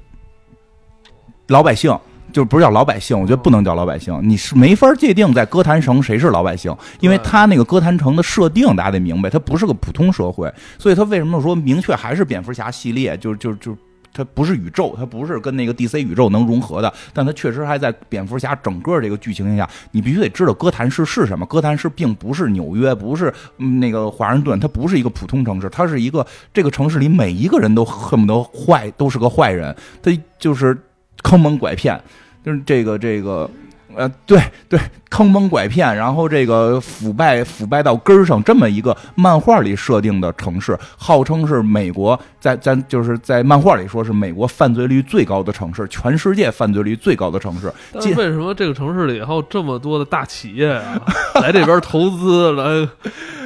[1.48, 1.94] 老百姓。
[2.32, 13.78] 就不是叫老百姓，我觉得不能叫老百姓，你是没法界定在歌坛城谁是老百姓，因为他那个歌坛城的设定大家得明白，它不是个普通社会，所以他为什么说明确还是蝙蝠侠系列，就就就
[14.12, 21.46] 它不是宇宙，它不是跟那个 DC 宇宙能融合的，但它确实还在蝙蝠侠整个这个剧情下，你必须得知道哥谭市是什么。
[21.46, 30.76] 哥谭市并不是纽约，不是嗯那个华盛顿，它不是一个普通城市，它是一个这个城市里每一个人都恨不得坏，都是个坏人，他就是
[31.24, 32.00] 坑蒙拐骗，
[32.44, 33.50] 就是这个这个。
[33.96, 34.80] 呃，对对，
[35.10, 47.74] 坑蒙拐骗，然后这个腐败腐败到根儿上，这么一个漫画里设定的城市，号称是美国在在就是在漫画里说是美国犯罪率最高的城市，全世界犯罪率最高的城市。
[47.92, 51.02] 但为什么这个城市里还有这么多的大企业啊，
[51.42, 52.64] 来这边投资来？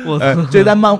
[0.05, 0.93] 我 呃操，，这在漫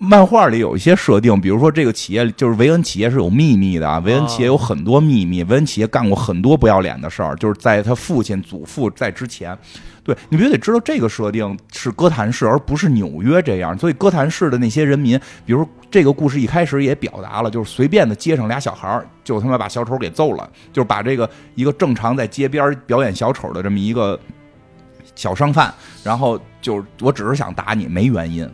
[0.00, 9.58] 漫画里有一些设定，比如说这个企业就是维恩企业是有秘密的啊，维恩企业有很多秘密，维恩企业干过很多不要脸的事儿，就是在他父亲、祖父在之前。
[10.04, 13.76] 对你必须得知道这个设定是哥谭市，而不是纽约这样。
[13.76, 24.18] 所以哥谭市的那些人民，比如这个故事一开始也表达了，就是随便的街上俩小孩儿就他妈把小丑给揍了，就是把这个一个正常在街边表演小丑的这么一个
[25.16, 28.48] 小商贩，然后就我只是想打你，没原因。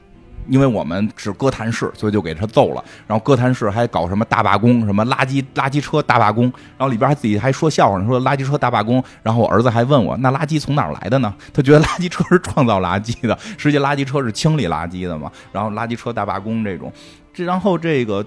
[0.48, 2.84] 因为我们是哥谭市，所以就给他揍了。
[3.06, 6.44] 然后哥谭市还搞什么大罢工，什么垃圾垃圾车大罢工，
[6.76, 9.02] 然后里边还自己还说笑话呢，说垃圾车大罢工。
[9.22, 11.34] 然后我儿子还问我，那垃圾从哪儿来的呢？
[11.52, 15.30] 他觉得垃圾车是创造垃圾的，实际垃圾车是清理垃圾的嘛。
[15.52, 16.92] 然后垃圾车大罢工这种，
[17.32, 18.24] 这然后这个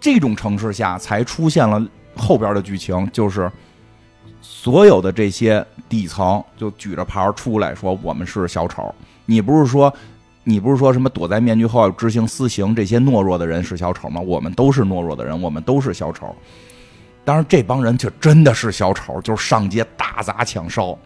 [0.00, 1.84] 这种城市下才出现了
[2.16, 3.50] 后边的剧情，就是
[4.40, 8.94] 所有的这些底层就举着牌出来说我们是小丑。
[9.26, 9.92] 你不是说
[10.44, 14.20] 你不是说什么躲在面具后要执行私刑，这些懦弱的人是小丑吗？
[14.20, 16.34] 我们都是懦弱的人，我们都是小丑。
[17.24, 20.98] 当然，这帮人却真的是小丑，就是上街大砸抢烧，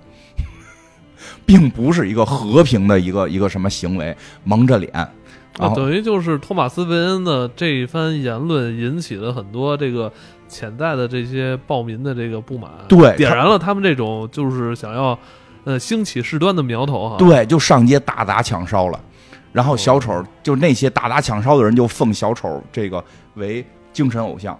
[1.46, 4.90] 并不是一个和平的一个一个什么行为，蒙着脸。
[4.92, 10.12] 然啊，等于就是托马斯·韦恩的这一番言论引起了很多这个
[10.48, 15.18] 潜在的这些暴民的这个不满，对点燃了他们这种就是想要
[15.62, 17.16] 呃兴起事端的苗头哈。
[17.18, 19.00] 对，就上街大砸抢烧了。
[19.52, 23.02] 然后小丑就那些打打抢烧的人就奉小丑这个
[23.34, 24.58] 为精神偶像。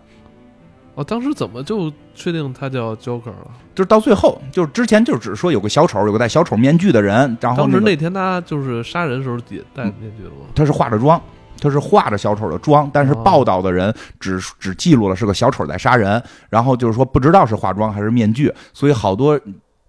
[0.94, 3.50] 哦，当时怎么就确定他叫 Joker 了？
[3.72, 10.46] 就是到最后，就是之前就只是说有个小丑，有个戴小丑面具的人，然后、那个、当时那天他就是杀人的时候也戴面具了吗？
[10.56, 11.20] 他是化着妆，
[11.60, 16.20] 他是化着小丑的妆，但是哦报道的人只只记录了是个小丑在杀人，
[16.50, 19.38] 然后就是说不知道是化妆还是面具，所以好多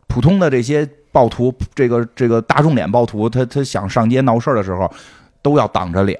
[0.06, 4.92] 普通的这些暴徒，这个这个大众脸暴徒，他他想上街闹事儿的时候，
[5.42, 6.18] 都要挡着脸。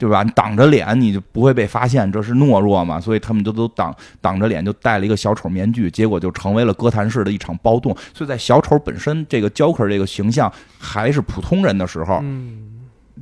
[0.00, 0.22] 对吧？
[0.26, 3.00] 挡着脸，你就不会被发现，这是懦弱嘛？
[3.00, 7.92] 所以他们都都挡挡着脸，就戴了一个小丑面具，结果就成为了哥谭市的一场暴动。
[8.14, 12.77] 所以在小丑本身这个 Joker 这个形象还是普通人的时候，嗯，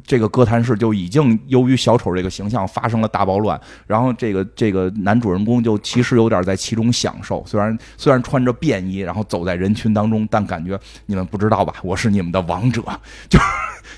[0.06, 12.82] 这个哥谭市就已经由于小丑这个形象发生了大暴乱，然后这个这个男主人公就其实有点在其中享受，虽然虽然穿着便衣，然后走在人群当中，但感觉你们不知道吧，我是你们的王者，
[13.28, 13.38] 就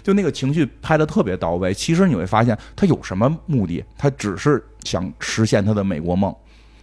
[0.03, 1.75] 就那个情绪拍的特别到位。
[1.75, 6.35] 其实你会发现他有什么目的，他只是想实现他的美国梦。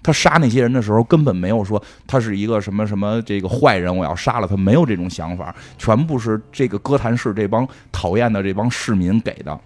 [0.05, 9.59] 他杀那些人的时候，根本没有说他是一个什么什么这个坏人，我要杀了他，没有这种想法，全部是这个哥谭市这帮讨厌的这帮市民给的。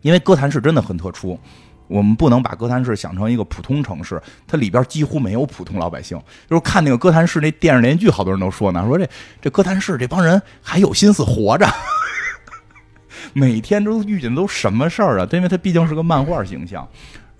[0.00, 1.38] 因为哥谭市真的很特殊，
[1.86, 6.20] 我们不能把哥谭市想成一个普通城市，它里边几乎没有普通老百姓。
[6.50, 9.08] 就是看那个哥谭市那电视连续剧，好多人都说呢，说这
[9.40, 11.66] 这哥谭市这帮人还有心思活着。
[13.32, 15.28] 每天都遇见都什么事儿啊？
[15.30, 16.86] 因为他毕竟是个漫画形象，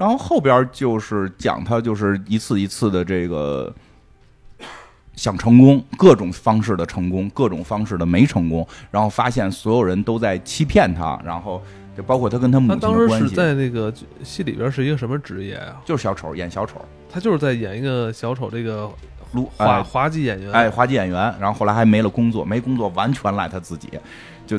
[0.03, 3.73] 然后后边就是讲他就是一次一次的这个
[5.15, 11.62] 想成功，各种方式的成功，各种方式的没成功，然后发现所有人都在欺骗他，然后
[11.97, 15.81] 就包括他跟他母他当时是亲的关系，在那个戏里边是一个什么职业啊？
[15.85, 18.91] 就是小丑演小丑，他就是在演一个小丑这个
[19.35, 20.51] 撸滑哎滑稽演员。
[20.51, 23.88] 哎，滑稽演员，然后后来还没了工作，没工作完全赖他自己，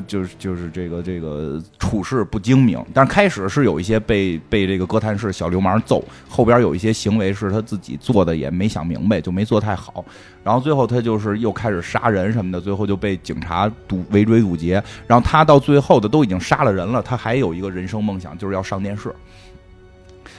[0.00, 2.84] 就是就是这个这个处事不精明。
[2.92, 10.04] 但是开始是有一些被被这个哥谭市小流氓揍，后边有一些行为是他自己做的也没想明白，就没做太好。
[10.42, 14.82] 然后最后他就是又开始杀人什么的，最后就被警察堵围追堵截。
[15.06, 19.14] 然后他到最后的都已经杀了人了，他还有一个人生梦想，就是要上电视，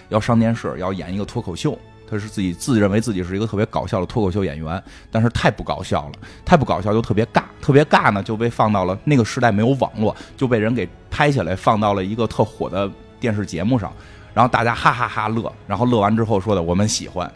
[0.10, 1.78] 要上电视，要演一个脱口秀。
[2.10, 6.14] 他是自己自认为自己是一个特别搞笑的脱口秀演员，但是太不搞笑了，
[6.46, 12.90] 太不搞笑就特别尬，特别尬呢就被放到了那个时代没有网络，就被人给拍下来放到了一个特火的
[13.20, 13.92] 电视节目上，
[14.34, 17.32] 然后大家哈哈哈乐，然后乐完之后说的我们喜欢，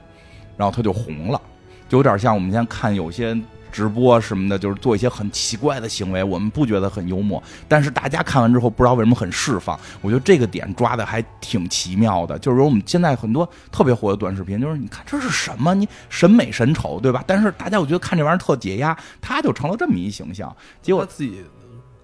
[0.55, 1.41] 然后他就红了，
[1.87, 3.35] 就有点像我们现在看有些
[3.71, 9.79] 直播什么的，就是做一些很奇怪的行为，我们不觉得很幽默，但是大家看完之后不知道为什么很释放。
[10.01, 15.73] 我觉得这个点抓的还挺奇妙的，就是说我们现在很多特别火的短视频，就是你看这是什么？
[15.73, 17.23] 你审美神丑，对吧？
[17.25, 20.55] 但是大家我觉得看这玩意儿特解压，他就成了这么一形象。
[20.81, 21.43] 结果自己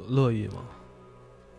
[0.08, 0.56] 乐意吗？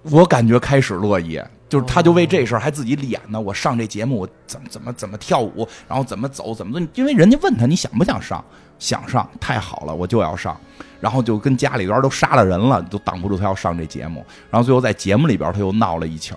[0.02, 3.40] 我感觉开始乐意，就是他就为这事儿还自己脸呢。
[3.40, 6.88] 我上这节目，我怎么怎么怎么跳舞，然后怎么走，怎么做？
[6.94, 8.44] 因为人家问他你想不想上，
[8.78, 10.58] 想上，太好了，我就要上。
[11.00, 14.24] 然后就跟家里边都杀了人了，都挡不住他要上这节目。
[14.50, 16.36] 然后最后在节目里边他又闹了一球，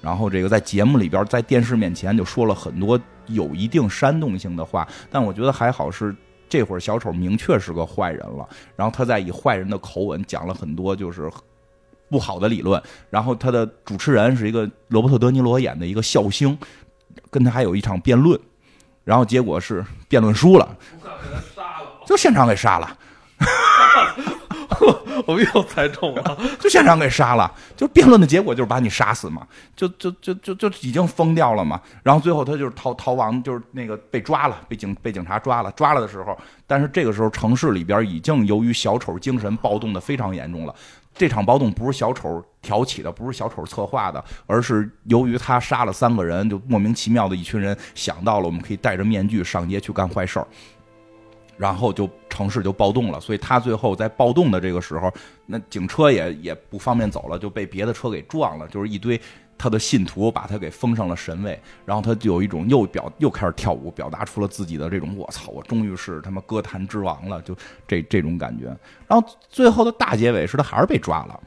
[0.00, 6.14] 然后这个在节目里边在电视面前就说了很多有一定煽动性的话，但我觉得还好是。
[6.50, 11.30] 这会儿小丑明确是个坏人了，然后他在以坏人的口吻讲了很多就是
[12.08, 16.58] 不好的理论，然后他的主持人是一个罗伯特·德尼罗演的一个笑星，
[17.30, 18.40] 跟他还有一场辩论，
[19.04, 20.74] 然后结果是辩论输了，
[22.08, 22.96] 就现场给杀了，
[25.26, 26.38] 我们又猜中了。
[26.58, 31.78] 就现场给杀了，就辩论的结果就是把你杀死嘛，就就就就就已经疯掉了嘛。
[32.02, 35.70] 然后最后他就是逃逃亡，就是那个被抓了，被警被警察抓了。
[35.72, 36.34] 抓了的时候，
[36.66, 40.74] 但是这个时候城市里边已经由于小丑精神暴动的非常严重了。
[41.14, 50.46] 这场暴动不是小丑挑起的，不是小丑策划的，而是由于他杀了三个人，就莫名其妙的一群人想到了我们可以戴着面具上街去干坏事儿。
[51.58, 55.12] 然后就城市就暴动了，所以他最后在暴动的这个时候，
[55.44, 59.20] 那警车也也不方便走了，就被别的车给撞了，就是一堆
[59.58, 68.66] 他的信徒把他给封上了神位，然后他就有一种又表又开始跳舞，表达出了自己的这种我操，我终于是他妈歌坛之王了，就这这种感觉。
[69.08, 71.40] 然后最后的大结尾是他还是被抓了。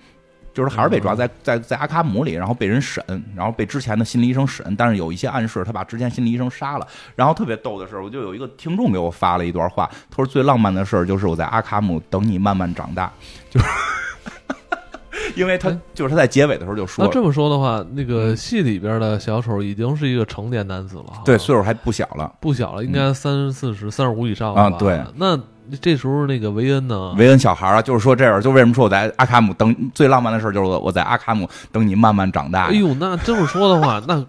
[0.53, 3.03] 就是还是被抓在在在阿卡姆里，然后被人审，
[3.35, 6.87] 然后被之前的心理医生审，但是有一些暗示他把之前心理医生杀了。
[7.15, 13.11] 然后特别逗的是，我就有一个听众给我发了一段话，他说最浪漫的事儿就是我在阿卡姆等你慢慢长大，
[13.49, 13.65] 就是
[15.35, 22.33] 因为他就是他在结尾的时候就说了，那这么说的话，那个戏里边的小丑已经是一个成年男子了，对，岁数还不小了。
[22.41, 25.01] 不小了，应该三四十、三十五以上了吧啊对。
[25.15, 25.39] 那
[25.79, 27.13] 这时候那个维恩呢？
[27.17, 32.65] 维恩小孩啊，就是说这样，就为什么说我在阿卡姆等最浪漫的事儿就是我我在阿卡姆等你慢慢长大。
[32.65, 34.25] 哎呦，那这么说的话， 那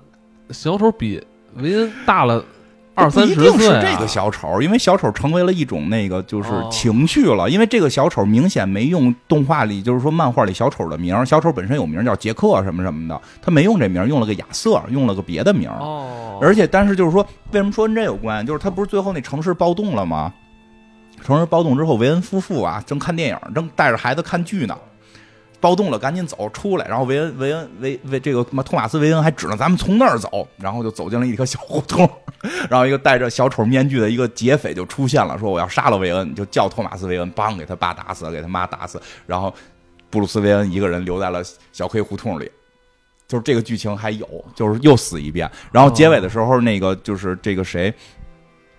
[0.50, 1.22] 小丑比
[1.56, 2.44] 维恩大了
[2.94, 7.48] 二三十不一定是岁、啊，这个小丑，因为小丑成为了一种那个就是哦情绪了。
[7.48, 15.78] 因为这个小丑明显没用动画里，就是说漫画里小丑的名儿，小丑本身有名儿叫杰克什么什么的，他没用这名儿，用了个亚瑟，用了个别的名儿。
[15.80, 18.44] 哦，而且，但是就是说，为什么说跟这有关？
[18.44, 20.30] 就是他不是最后那城市暴动了吗？
[21.24, 24.76] 城市暴动之后，维恩夫妇啊正看电影，正带着孩子看剧呢。
[25.60, 26.86] 暴动了，赶紧走出来。
[26.88, 32.10] 然后维恩维恩维维这个托马斯维恩还指着咱们从那儿走，然后就走进了一条小胡同。
[32.68, 39.00] 然后一个戴着小丑面具的一个劫匪就出现了，说我要杀了维恩，就叫托马斯维恩，梆给他爸打死，给他妈打死。
[39.24, 39.54] 然后
[40.10, 41.40] 布鲁斯维恩一个人留在了
[41.72, 42.50] 小黑胡同里。
[43.28, 45.50] 就是这个剧情还有，就是又死一遍。
[45.70, 47.94] 然后结尾的时候，那个就是这个谁，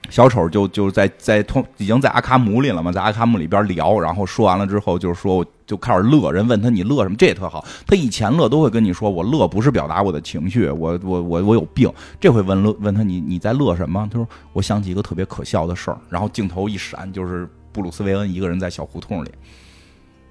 [0.09, 6.31] 小丑就就是在在通已经在阿卡姆里了嘛，在阿卡姆里边聊，然后说完了之后，就是说我就开始乐。
[6.31, 7.15] 人问他你乐什么？
[7.15, 7.65] 这也特好。
[7.87, 11.91] 他以前乐都会跟你说我乐不是表达我的情绪，我我我我有病。
[12.19, 14.07] 这回问乐问他你你在乐什么？
[14.11, 15.97] 他说我想起一个特别可笑的事儿。
[16.09, 19.31] 然后镜头一闪，就是布鲁斯韦恩一个人在小胡同里，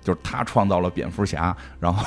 [0.05, 2.05] 就是他创造了蝙蝠侠，然后。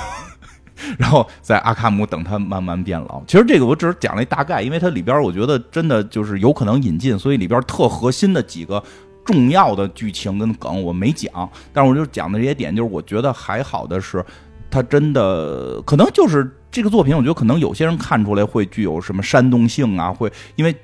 [0.98, 3.22] 然后在阿卡姆等他慢慢变老。
[3.26, 8.82] 其实这个我只是讲了一大概，因为它里边我觉得真的就是有可能引进，所以里边特核心的几个
[9.24, 11.48] 重要的剧情跟梗我没讲。
[11.72, 14.24] 但是我就讲的这些点，就是我觉得还好的是，
[14.70, 20.74] 它真的可能就是这个作品，我觉得可能有些人看出来会具有什么煽动性啊，会因为。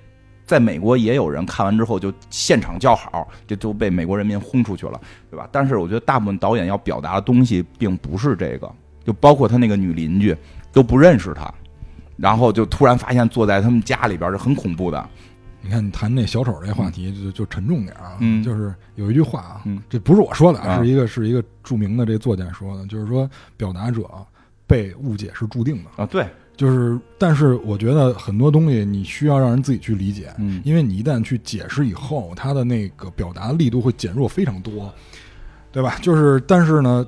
[0.45, 5.49] 在美国也有人看完之后就现场叫好，这就被美国人民轰出去了，对吧？
[5.53, 8.71] 但是我觉得大部分导演要表达的东西并不是这个，
[9.05, 10.37] 就包括他那个女邻居
[10.73, 11.53] 都不认识他，
[12.17, 15.09] 然后就突然发现坐在他们家里边，是很恐怖的。
[15.65, 18.43] 你看，你谈那小丑这话题就就沉重点啊，嗯。
[18.43, 19.81] 就是有一句话啊，嗯。
[19.89, 20.79] 这不是我说的，啊。
[20.79, 24.03] 是一个是一个著名的这作家说的，就是说表达者
[24.67, 26.27] 被误解是注定的，啊，对，
[26.57, 30.61] 就是但是我觉得很多东西你需要让人自己去理解，嗯。
[30.65, 34.93] 因为你一旦去解释以后，他的那个表达力度会减弱非常多，
[35.71, 35.97] 对吧？
[36.03, 37.07] 就是但是呢，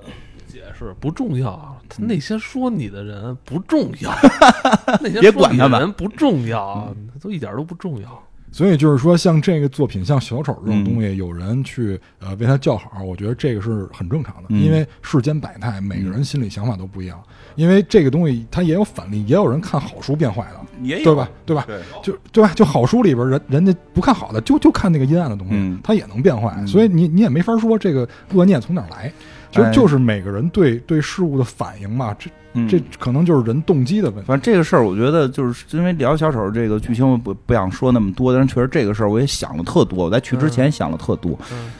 [0.55, 4.12] 解释不重要，他那些说你的人不重要，
[5.02, 8.22] 那些别说管他们你的人不重要，他都一点都不重要。
[8.52, 17.20] 所以就是说，像这个作品，像小丑这种嗯东西，有人去呃为他叫好，我觉得这个是很正常的，嗯因为世间百态，每个人心里想法都不一样。
[17.57, 21.28] 因为这个东西它也有反例，也有人看好书变坏的，也有对吧？
[21.44, 21.64] 对吧？
[21.66, 22.52] 对，就对吧？
[22.55, 26.55] 就好书里边人人家不看好的，就就看那个阴暗的东西，嗯它也能变坏。
[26.59, 29.12] 嗯所以你你也没法说这个恶念从哪儿来，
[29.55, 32.12] 其实哎就是每个人对对事物的反应嘛。
[32.18, 34.26] 这嗯这可能就是人动机的问题。
[34.26, 40.07] 反正这个事儿，我觉得就是因为聊小丑这个剧情，我不不想说那么多，但是确实这个事儿我也想了特多。
[40.07, 41.70] 我在去之前想了特多，嗯，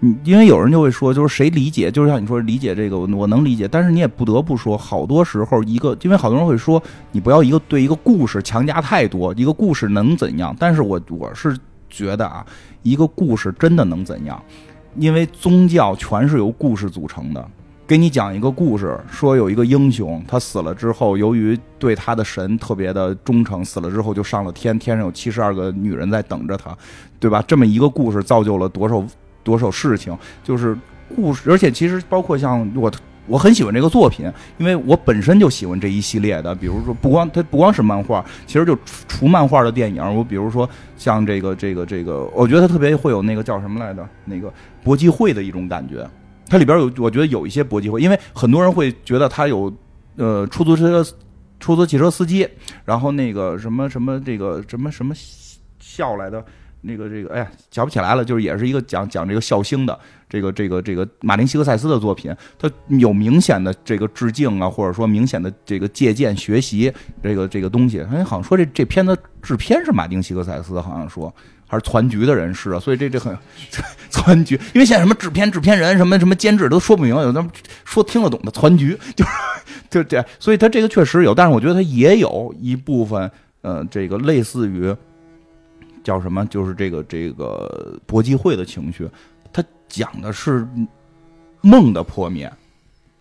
[0.00, 10.54] 嗯，因为有人就会说，就是谁理解，就是像你说理解这个，我我能理解，但是你也不得不说，好多时候一个，因为好多人会说，你不要一个对一个故事强加太多，一个故事能怎样？
[10.58, 11.56] 但是我我是
[11.90, 12.44] 觉得啊，
[12.82, 14.42] 一个故事真的能怎样？
[14.98, 17.48] 因为宗教全是由故事组成的。
[17.86, 26.76] 给你讲一个故事，说有一个英雄，他死了之后，由于对他的神特别的忠诚，死了之后就上了天，天上有七十二个女人在等着他，
[27.20, 27.42] 对吧？
[27.46, 29.04] 这么一个故事造就了多少
[29.44, 30.76] 多少事情，就是
[31.14, 32.90] 故事，而且其实包括像我。
[33.26, 38.76] 我很喜欢这个作品，因为我本身就喜欢这一系列的，比如说不光它不光是漫画，其实就
[39.08, 44.52] 除漫画的电影，我比如说像这个这个这个，我觉得它特别会有那个叫什么来着，那个
[44.82, 46.08] 搏击会的一种感觉。
[46.48, 49.72] 它里边有，我觉得有一些搏击会，因为很多人会觉得它有
[50.16, 51.04] 呃出租车
[51.58, 52.48] 出租汽车司机，
[52.84, 55.12] 然后那个什么什么这个什么什么
[55.80, 56.44] 笑来的。
[56.82, 59.98] 那个这个，哎呀，想不起来了，就是也是一个讲讲这个笑星的，
[60.28, 68.00] 这个这个这个马丁·西克塞斯的作品，他有明显的这个致敬啊，或者说明显的这个借鉴学习这个这个东西。
[68.12, 71.34] 哎，好像说这这片子制片是马丁·西克塞斯，好像说
[71.66, 73.36] 还是团局的人士啊，所以这这很
[74.12, 77.50] 团局，因为现在什么制片、制片人、什么什么监制都说不明白，有那么
[77.84, 79.30] 说听得懂的团局，就是
[79.90, 83.28] 就这，所以他这个确实有，但是我觉得他也有一部分，
[83.62, 84.94] 呃，这个类似于。
[86.06, 86.46] 叫什么？
[86.46, 89.08] 就是这个这个搏击会的情绪，
[89.52, 90.64] 它讲的是
[91.62, 92.48] 梦的破灭。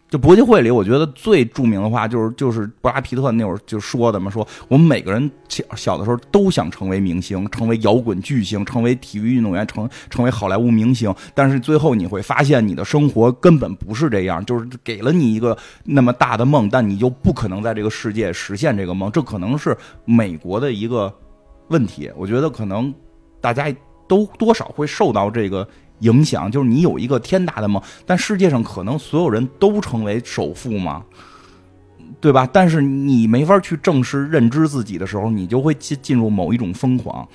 [0.07, 11.13] 就搏击会里，我觉得最著名的话就是就是布拉皮特那会儿就说的嘛，说我们每个人小小的时候都想成为明星，成为摇滚巨星，成为体育运动员，成成为好莱坞明星。
[11.33, 19.11] 但是最后你会发现，你的生活根本不是这样，就是给了你一个那么大的梦，但你就不可能在这个世界实现这个梦。
[19.11, 19.75] 这可能是
[20.05, 21.11] 美国的一个。
[21.69, 22.93] 问题，我觉得可能
[23.41, 23.73] 大家
[24.07, 25.67] 都多少会受到这个
[25.99, 31.03] 影响，就是你有一个天大的梦，但世界上可能所有人都成为首富吗？
[32.21, 32.47] 对吧？
[32.51, 37.27] 但是你没法去正视、认知自己的时候，你就会进进入某一种疯狂。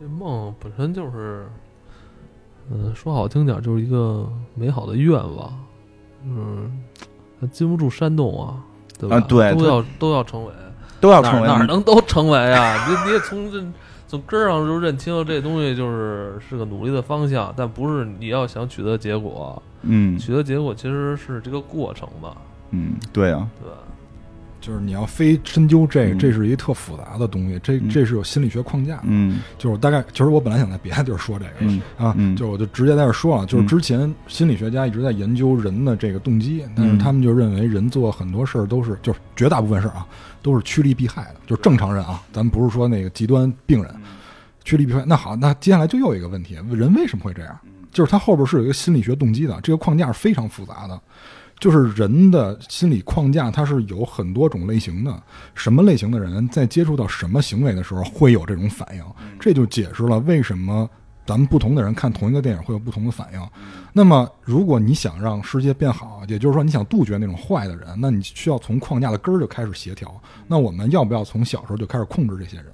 [0.00, 1.46] 这梦本身就是，
[2.70, 5.52] 嗯、说好听点就是一个美好的愿望，
[6.24, 6.82] 嗯，
[7.40, 8.64] 它禁不住煽动啊，
[8.98, 9.16] 对吧？
[9.16, 10.52] 啊对都要都要成为。
[11.00, 12.86] 都要成为哪哪能都成为啊？
[12.88, 13.62] 你你也从这
[14.06, 22.36] 从根儿上就认清这东西就是是个努力的方向，但不是你要想取得结果，嗯取得结果其实是这个过程吧，
[22.70, 23.76] 嗯，对啊，对吧？
[24.60, 29.02] 就是你要非深究这这是一特复杂的东西，这嗯这是有心理学框架的。
[29.04, 33.44] 嗯就是我大概，其实我本来想在别的地儿说这个嗯啊，嗯就我就直接在这儿说了。
[33.44, 40.06] 就是嗯之前心理学家一直在研究人的这个动机，但是他们就认为人做很多事儿都是，就是绝大部分事儿啊，
[40.44, 41.36] 都是趋利避害的。
[41.46, 43.92] 就是正常人啊，咱们不是说那个极端病人，
[44.62, 45.02] 趋利避害。
[45.06, 47.58] 那好，那接下来就又有一个问题，人为什么会这样？
[47.90, 51.00] 就是他后边是有一个心理学动机的，这个框架是非常复杂的。
[51.60, 55.22] 就是人的心理框架，它是有很多种类型的。
[55.54, 59.04] 什么类型的人在接触到什么行为的时候会有这种反应？
[59.38, 60.90] 这就解释了为什么
[61.26, 63.40] 咱们不同的人看同一个电影会有不同的反应。
[63.92, 70.12] 那么，如果你想让世界变好，也就是说你想杜绝那种坏的人，那你需要从框架的根儿就开始协调。
[70.46, 72.66] 那我们要不要从小时候就开始控制这些人？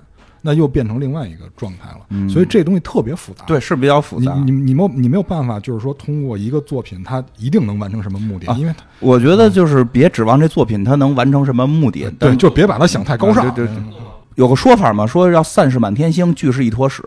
[0.42, 1.98] 那又变成另外一个状态了。
[2.09, 3.44] 嗯所以这东西特别复杂。
[3.44, 4.32] 对，是比较复杂。
[4.36, 13.55] 你你你没有你没有办法，就是说通过一个作品，它一定能完成什么目的，啊因为它我觉得就是别指望这作品它能完成什么目的，对，但就别把它想太高尚。
[13.55, 13.92] 对对对嗯
[14.37, 17.03] 有个说法嘛，说要散是满天星，聚是一坨屎，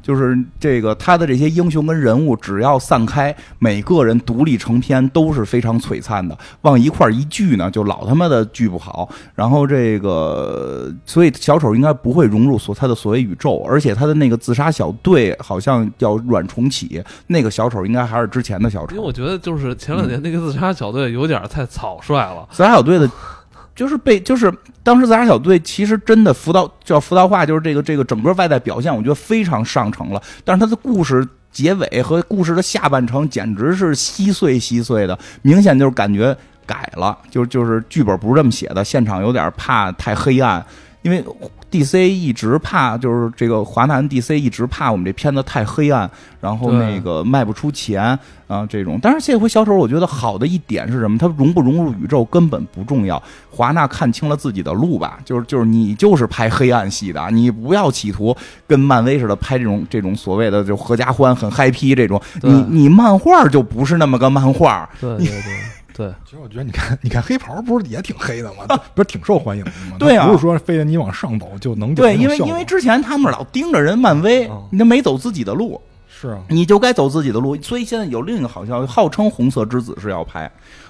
[0.00, 6.38] 就是这个他的这些英雄跟人物，只要散开，每个人独立成篇都是非常璀璨的。
[6.62, 9.08] 往一块儿一聚呢，就老他妈的聚不好。
[9.34, 18.94] 然后这个，所以小丑应该不会融入所他的所谓宇宙，而且他的那个自杀小队好像要软重启，那个小丑应该还是之前的小丑。
[18.94, 22.48] 因为我觉得就是前两年那个自杀小队有点太草率了。
[22.50, 23.10] 自杀小队的。
[23.78, 24.52] 就是被，就是
[24.82, 30.20] 当时自杀小队其实真的浮到叫浮到化，就是这个这个整个外在表现，我觉得非常上乘了。
[30.44, 40.66] 但是他的故事结尾和故事的下半程简直是稀碎稀碎的，明显就是感觉改了，就就是剧本不是这么写的，现场有点怕太黑暗，
[41.02, 41.24] 因为。
[41.70, 42.08] D.C.
[42.08, 44.38] 一直怕，就是这个华纳 D.C.
[44.38, 46.10] 一直怕我们这片子太黑暗，
[46.40, 48.98] 然后那个卖不出钱啊这种。
[49.02, 51.18] 但是这回小丑，我觉得好的一点是什么？
[51.18, 53.22] 它融不融入宇宙根本不重要。
[53.50, 58.34] 华纳看清了自己的路吧，就是就是你就是拍黑暗系的，你不要企图
[58.66, 62.20] 跟漫威似的拍这种这种所谓的就合家欢很嗨皮这种。
[62.42, 64.88] 你你漫画就不是那么个漫画。
[65.00, 65.77] 对对对。
[65.98, 68.64] 对，其实我觉得，你看，你看黑袍不是也挺黑的吗？
[68.94, 69.96] 不是挺受欢迎的吗？
[69.98, 77.60] 对啊，不是说非得你往上走就能对，因为因为之前他们老盯着人漫威，你都没走自己的路，是啊，你就该走自己的路。
[77.60, 80.48] 所以现在有另一个好消息，号称红色之子是要拍，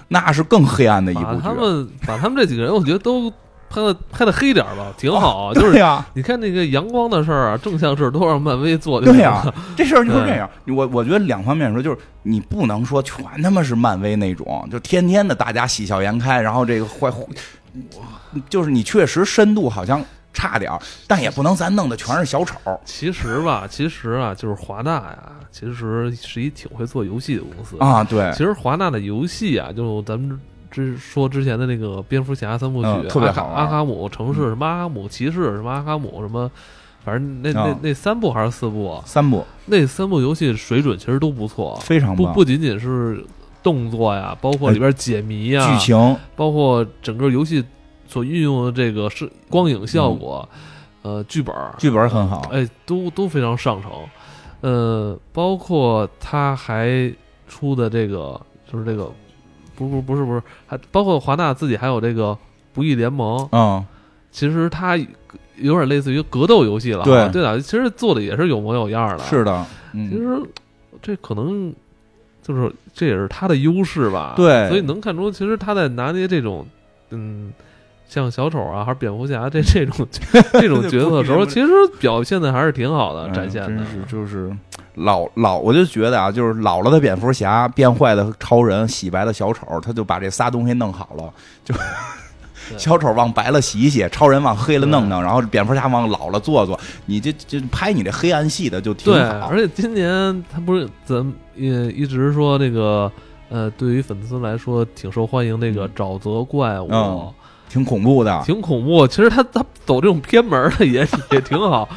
[0.09, 1.41] 那是更黑暗的一部剧。
[1.41, 3.33] 他们把他们这几个人，我觉得都。
[3.69, 5.53] 拍的拍的黑点吧，挺好。
[5.53, 9.11] 就是呀，你看那个阳光的事儿啊，正向事都让漫威做的。
[9.11, 9.45] 对呀，
[9.77, 10.49] 这事儿就是这样。
[10.67, 17.11] 我我觉得两方面说，就是你不能说全他妈是漫威那种，就天天的大家喜笑颜开，然后这个坏，
[18.49, 20.03] 就是你确实深度好像
[20.33, 22.57] 差点儿，但也不能咱弄的全是小丑。
[22.85, 25.19] 其实吧，其实啊，就是华纳呀，
[25.51, 28.03] 其实是一挺会做游戏的公司啊。
[28.03, 30.39] 对，其实华纳的游戏啊，就咱们。
[30.69, 36.49] 之说之前的那个蝙蝠侠三部曲，特别好，阿卡姆城市什么阿卡姆骑士什么阿卡姆什么，
[37.03, 39.01] 反正那那那三部还是四部啊？
[39.05, 43.25] 三部，那三部游戏水准其实都不错，非常不不仅仅是
[43.63, 47.63] 动作呀，包括里边解谜呀，剧情，包括整个游戏
[48.07, 50.47] 所运用的这个是光影效果，
[51.01, 53.91] 呃，剧本，剧本很好，哎，都都非常上乘，
[54.61, 57.11] 呃，包括他还
[57.47, 58.39] 出的这个
[58.71, 59.11] 就是这个。
[59.79, 62.33] 不不不是不是，还包括华纳自己还有这个
[62.73, 63.83] 《不义联盟》嗯，
[64.31, 64.95] 其实它
[65.55, 70.39] 有点类似于格斗游戏了，对对的，其实做的也是有模有样的，是的，其实
[71.01, 71.73] 这可能
[72.43, 76.67] 就是这也是他的优势吧，对，所以能看出其实他在拿捏这种
[77.09, 77.51] 嗯。
[78.11, 79.95] 像小丑啊，还是蝙蝠侠这这种
[80.53, 81.67] 这种角色的时候， 其实
[81.99, 83.67] 表现的还是挺好的，展现的。
[83.67, 84.51] 真是就是
[84.99, 91.33] 老老，我就觉得啊，就是老了的蝙蝠侠，变坏的超人，洗白的小丑，他就把这仨东西弄好了。
[91.63, 91.73] 就
[92.77, 96.79] 小丑往白了洗洗，超人往黑了弄弄，然后蝙蝠侠往老了做做。
[97.07, 99.47] 你这这拍你这黑暗系的就挺好。
[99.47, 103.11] 而且今年他不是咱也一直说那个
[103.49, 107.33] 呃，对于粉丝来说挺受欢迎那个沼泽怪物。
[107.69, 109.07] 挺恐怖的，挺恐怖。
[109.07, 111.87] 其实他他走这种偏门的也 也挺好。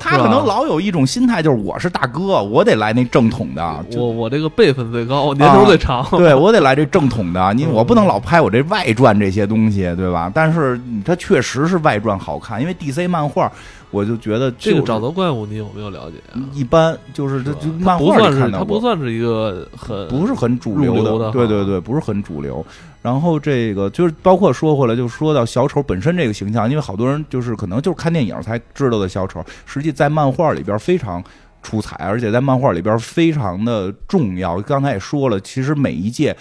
[0.00, 3.84] 他可能老有一种心态，就是我是大哥，我得来那正统的。
[3.96, 6.04] 我我这个辈分最高，年头最长。
[6.18, 7.54] 对我得来这正统的。
[7.54, 10.30] 你我不能老拍我这外传这些东西，对吧？
[10.34, 13.50] 但是他确实是外传好看，因为 DC 漫画。
[13.92, 16.16] 我就觉得这个沼泽怪物，你有没有了解？
[16.52, 22.66] 一般就是这漫画看到，它不算是一个很不是很主流的，对对对，不是很主流。
[23.06, 31.22] 然后这个就是包括说回来，就说到小丑本身这个形象，因为好多人就是可能就是看电影才知道的小丑，实际在漫画里边非常
[31.62, 34.60] 出彩，而且在漫画里边非常的重要。
[34.62, 36.36] 刚才也说了，其实每一届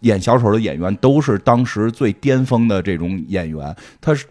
[0.00, 4.26] 演小丑的演员都是当时最巅峰的这种演员，他是。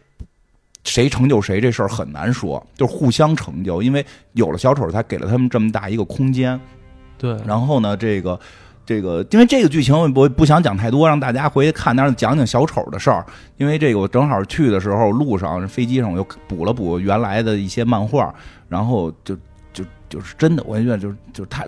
[0.86, 6.58] 谁成就谁这事儿很难说，就是互相成就，因为有了小丑才给了他们这么大一个空间。
[7.18, 8.40] 对，然后呢，这个
[8.90, 13.24] 这个，因为这个剧情我不想讲太多，让大家回去看，但是讲讲小丑的事儿。
[13.58, 18.34] 因为这个我正好去的时候，路上飞机上我又补了补原来的一些漫画，
[18.68, 19.36] 然后就
[19.72, 21.64] 就就是真的，我觉得就是就是他。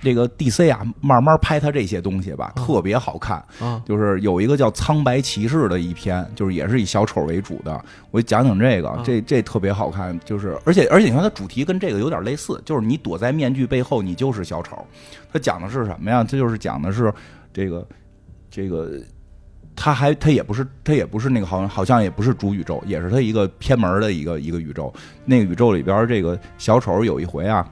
[0.00, 3.44] 这个 DC 啊，慢慢拍他这些东西吧，特别好看。
[3.84, 7.84] 就是有一个叫《苍白骑士》的一篇，就是也是以小丑为主的。
[8.10, 10.18] 我讲讲这个，这这特别好看。
[10.24, 14.86] 就是而且而且你看，它主题跟这个有点类似，就是你躲在面具背后，你就是小丑。
[15.32, 16.22] 他讲的是什么呀？
[16.22, 17.12] 他就是讲的是
[17.52, 17.86] 这个
[18.50, 19.00] 这个，
[19.74, 24.94] 他还他也不是他也不是那个好像好像也不是主宇宙，也是他一个偏门的一个一个宇宙。
[25.24, 27.68] 那个宇宙里边，这个小丑有一回啊。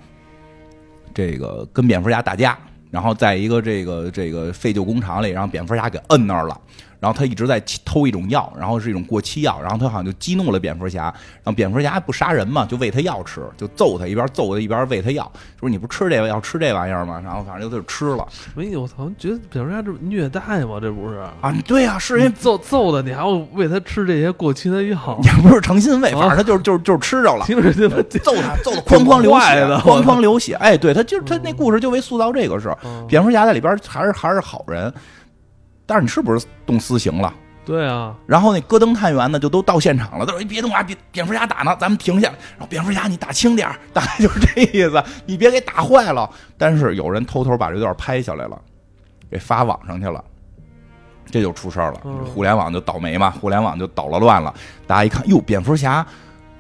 [1.17, 2.59] 这个跟蝙蝠侠打架，
[2.91, 6.61] 然后在一个这个这个废旧工厂里，让蝙蝠侠给摁那儿了。
[7.07, 15.31] 然后他一直在偷一种药，然后是一种过期药，然后他好像就激怒了蝙蝠侠，然后蝙蝠侠不杀人嘛，就喂他药吃，就揍他，一边揍他一边喂他药，
[15.61, 17.21] 说你不吃这个要吃这玩意儿吗？
[17.25, 18.65] 然后反正就就吃了什么？
[18.81, 20.81] 我操，觉得蝙蝠侠这虐待吗？
[20.83, 27.45] 这不是啊，对呀、是因为揍揍的，你还要喂他吃这些过期的药， 也不是诚心喂，啊 反正他就是就是就是吃着了。
[27.47, 27.89] 听着揍
[28.35, 30.55] 他，揍 的哐哐流血的，哐哐流血。
[30.55, 32.77] 哎，对他就是他那故事就为塑造这个事儿。
[32.85, 34.93] 嗯蝙蝠侠在里边还是还是好人，
[35.87, 37.33] 但是你是不是动私刑了？
[37.65, 46.31] 对啊，然后那戈登探员呢，就都到现场了，都说：“你，别动啊，别蝙蝠侠打呢，咱们停下。”然后蝙蝠侠你打轻点儿 大概就是这意思，你别给打坏了。
[46.57, 48.57] 但是有人偷偷把这段拍下来了，
[49.29, 50.23] 给发网上去了，
[51.29, 52.01] 这就出事儿了。
[52.05, 54.55] 嗯互联网就倒霉嘛，互联网就捣了乱了。
[54.87, 56.07] 大家一看，哟，蝙蝠侠，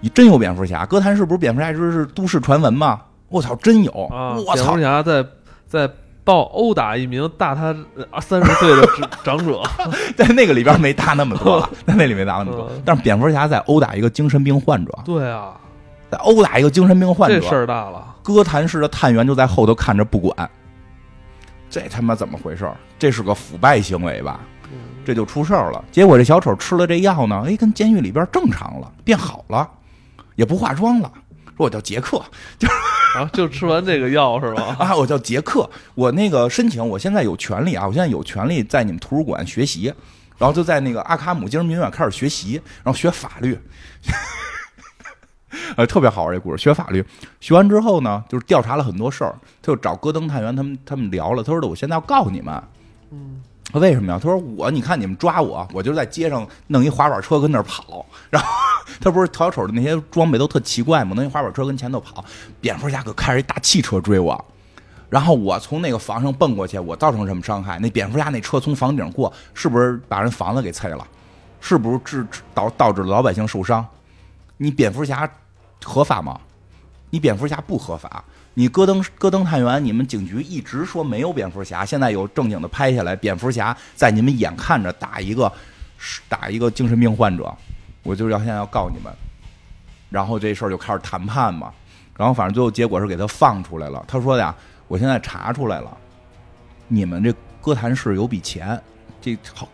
[0.00, 0.84] 你真有蝙蝠侠？
[0.84, 3.00] 哥谭市不是蝙蝠侠一直是都市传闻吗？
[3.28, 3.92] 我操，真有！
[4.10, 5.24] 啊，我操蝙蝠，侠在
[5.68, 5.90] 在
[6.26, 8.84] 报殴打一名大他呃三十岁的
[9.22, 9.62] 长 长者，
[10.18, 12.82] 在那个里边没大那么多了， 在那里没大那么多嗯。
[12.84, 15.54] 但是蝙蝠侠在殴打一个精神病患者，对啊，
[16.10, 20.50] 在殴打一个精神病患者，这事儿大了，哥谭市的探员就在后头看着不管，
[21.70, 22.76] 这他妈怎么回事儿？
[22.98, 24.40] 这是个腐败行为吧？
[25.04, 25.84] 这就出事儿了。
[25.92, 29.70] 结果这小丑吃了这药呢，哎，跟监狱里边正常了，变好了，
[30.34, 31.08] 也不化妆了。
[31.56, 32.20] 说我叫杰克
[33.16, 34.76] 然后就吃完这个药是吧？
[34.78, 39.86] 啊，我叫杰克，我那个申请，我现在有权利啊，我现在有权利在你们图书馆学习，
[40.36, 43.58] 然后就在那个阿卡姆精神病院开始学习，然后学法律。
[45.76, 46.62] 呃，特别好玩这故事。
[46.62, 47.02] 学法律，
[47.40, 51.42] 学完之后呢，就是调查了很多事儿，他就找戈登探员他们他们聊了。
[51.42, 52.62] 他说的，我现在要告你们。
[53.10, 53.40] 嗯，
[53.76, 54.18] 他为什么呀？
[54.18, 58.48] 他说我，你看你们抓我，我就在街上弄一滑板车跟那儿跑，然后
[59.02, 61.12] 他不是小丑的那些装备都特奇怪吗？
[61.14, 62.24] 弄一滑板车跟前头跑，
[62.58, 64.42] 蝙蝠侠可开着一大汽车追我，
[65.10, 67.78] 然后我从那个房上蹦过去，我造成什么伤害？
[67.78, 71.06] 那蝙蝠侠那车从房顶过，是不是把人房子给拆了？
[71.60, 73.86] 是不是致导导致老百姓受伤？
[74.56, 75.30] 你蝙蝠侠
[75.84, 76.40] 合法吗？
[77.10, 78.24] 你蝙蝠侠不合法。
[78.58, 85.52] 你戈登戈登探员，你们警局一直说没有蝙蝠侠，现在有正经的拍下来，蝙蝠侠在你们眼看着打一个
[86.26, 87.54] 打一个精神病患者，
[88.02, 89.12] 我就要现在要告你们。
[90.08, 91.70] 然后这事儿就开始谈判嘛，
[92.16, 94.02] 然后反正最后结果是给他放出来了。
[94.08, 94.56] 他说的呀，
[94.88, 95.94] 我现在查出来了，
[96.88, 98.82] 你们这哥谭市有笔钱，
[99.20, 99.68] 这好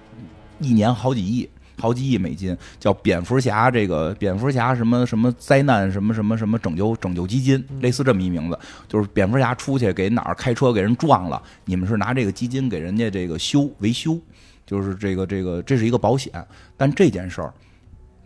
[0.58, 1.48] 一年好几亿。
[1.82, 8.56] 好几亿美金，叫蝙蝠侠这个蝙蝠侠什么什么灾难什么什么什么拯救拯救基金，类似这么一名字，
[8.86, 14.16] 就是蝙蝠侠出去给哪儿开车给人撞了，你们是拿这个基金给人家这个修维修，
[14.64, 16.32] 就是这个这个这是一个保险，
[16.76, 17.52] 但这件事儿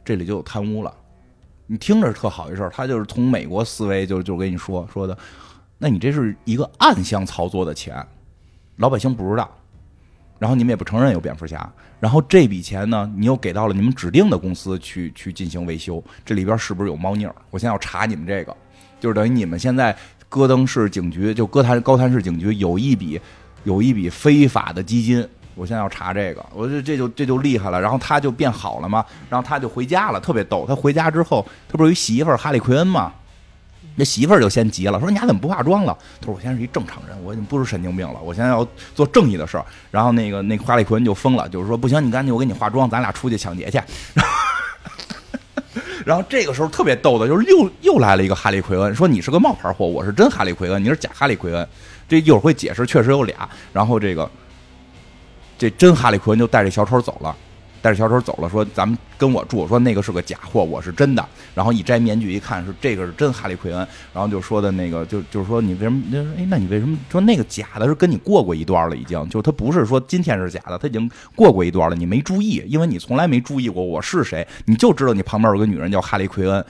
[0.05, 0.95] 这里就有贪污了。
[1.67, 5.17] 你听着特好一事儿，他就是从美国思维就就跟你说说的，
[5.79, 8.07] 那你这是一个暗箱操作的钱，
[8.77, 9.51] 老百姓不知道，
[10.39, 11.69] 然后你们也不承认有蝙蝠侠，
[11.99, 17.35] 然后这笔钱呢，你又给到了你们指定的公司去去进行维修，这里边是不是有猫腻儿？
[17.51, 18.57] 我现在要查你们这个，
[19.01, 19.97] 就是等于你们现在
[20.29, 23.21] 戈登市警局就哥谭高谭市警局有一笔
[23.65, 25.27] 有一笔非法的基金。
[25.55, 30.67] 我现在要查这个，我这这就这就厉害了，然后他就变好了嘛，然后他就回家了，特别逗。
[30.69, 33.11] 他回家之后，他不是有媳妇哈利奎恩吗？
[33.97, 43.81] 那媳妇儿就先急了，说：“你俩怎么不化妆了？”他说：“我现在是一正常人，我已经不是神经病了，我现在要做正义的事儿。”然后那个那个哈利奎恩就疯了，就是说：“不行，你赶紧我给你化妆，咱俩出去抢劫去。
[46.05, 51.67] ”然后这个时候特别逗的，就是又又来了一个哈利奎恩，说：“你是个冒牌货，我是真哈利奎恩，你是假哈利奎恩。”
[52.09, 53.49] 这一会儿会解释，确实有俩。
[53.73, 54.31] 然后这个
[55.59, 57.35] 这真哈利奎恩就带着小丑走了。
[57.87, 61.25] 带着小丑走了，说咱们跟我住，说那个是个假货，我是真的。
[61.55, 63.87] 然后一摘面具一看，是这个是真哈利奎恩。
[64.13, 66.03] 然后就说的那个，就就是说你为什么？
[66.11, 68.97] 就是哎，那你为什么说那个假的是跟你过过一段了？
[68.97, 76.65] 已经，就他不是说今天是假的，他已经过过一段了，你没注意，因为你从来没注意过我是谁，你就知道你旁边有个女人叫哈利奎恩。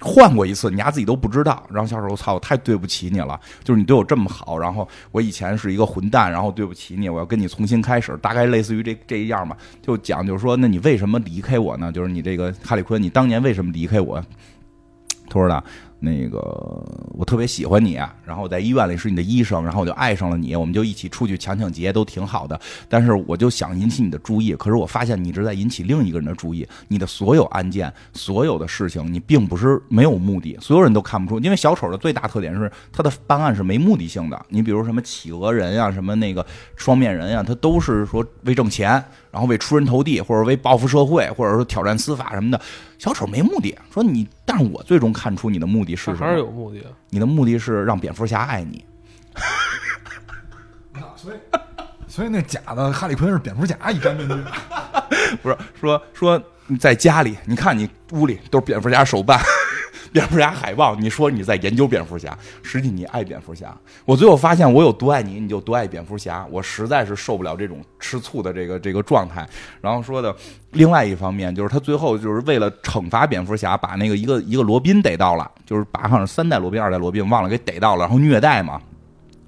[0.00, 1.62] 换过一次，你丫自己都不知道。
[1.70, 9.56] 然后小丑，我操，我太对不起你了，就是你对我这么好，然后我以前是一个混蛋，然后对不起你，我要跟你重新开始，大概类似于这这一样吧。
[9.82, 11.90] 就讲就是说，那你为什么离开我呢？
[11.90, 14.22] 就是你这个哈利坤，你当年为什么离开我？
[15.30, 15.64] 他说的，
[16.00, 16.38] 那个
[17.12, 17.94] 我特别喜欢你，
[18.24, 22.58] 然后我在医院里是你的医生，然后我就爱上了你，我们就一起出去抢抢劫，都挺好的。
[22.88, 26.66] 但是我就想引起你的注意，可是我发现你一直在引起另一个人的注意。
[26.86, 31.40] 你的所有案件、所有的事情，你并不是没有目的，所有人都看不出。
[31.40, 34.46] 因为小丑的最大特点是他的办案是没目的性的。
[34.50, 36.46] 你比如什么企鹅人呀、什么那个
[36.76, 42.60] 双面人呀，他都是说为挣钱，然后为出人头地，或者为报复社会，或者说挑战司法什么的。
[42.98, 46.18] 小丑没目的，说你，但是我最终看出你的目的是什么？
[46.18, 46.86] 还是有目的的。
[47.10, 48.84] 你的目的是让蝙蝠侠爱你。
[51.16, 51.36] 所以
[52.06, 54.34] 所以那假的哈利奎恩是蝙蝠侠一摘面具，
[55.42, 59.40] 不是说说你在家里，你看你屋里都是蝙蝠侠手办。
[60.18, 63.72] 蝙蝠侠海报，你说你在研究蝙蝠侠，实际你爱蝙蝠侠。
[64.04, 66.44] 我最后发现，我有多爱你，你就多爱蝙蝠侠。
[66.50, 69.48] 我实在是受不了这种吃醋的这个这个状态。
[69.80, 70.34] 然后说的
[70.72, 78.80] 另外一方面，就是他最后就是为了惩罚蝙蝠侠，把那个一个一个罗宾逮到了，就是把好像三代罗宾、二代罗宾忘了给逮到了，然后虐待嘛。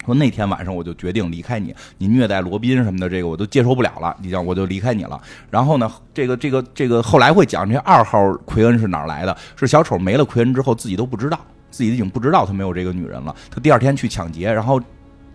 [0.04, 5.20] 说那天晚上我就决定离开你，你虐待罗宾什么的，这个我都接受不了了，你讲我就离开你了。
[5.50, 9.36] 然后呢，这个这个这个后来会讲这二号奎恩是哪儿来的？
[9.56, 11.38] 是小丑没了奎恩之后自己都不知道，
[11.70, 13.34] 自己已经不知道他没有这个女人了。
[13.50, 14.80] 他第二天去抢劫，然后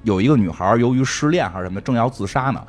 [0.03, 2.61] 有一个女孩由于失恋还是什么，正要自杀呢，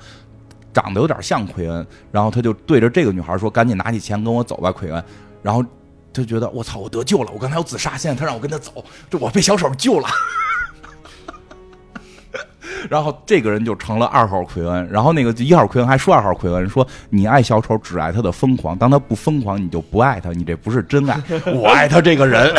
[0.72, 5.02] 长得有点像奎恩，然后他就对着这个女孩说：“赶紧拿起钱跟我走吧，奎恩。”
[5.42, 5.64] 然后
[6.12, 10.08] 他觉得我操，我得救了，我刚才要自杀，现在他让我跟他走，这我被小丑救了。
[12.90, 21.20] 然后这个人就成了二号奎恩，然后那个一号奎恩还说二号奎恩说你爱小丑只爱他的疯狂，当他不疯狂你就不爱他，你这不是真爱。
[21.52, 22.54] 我爱他这个人，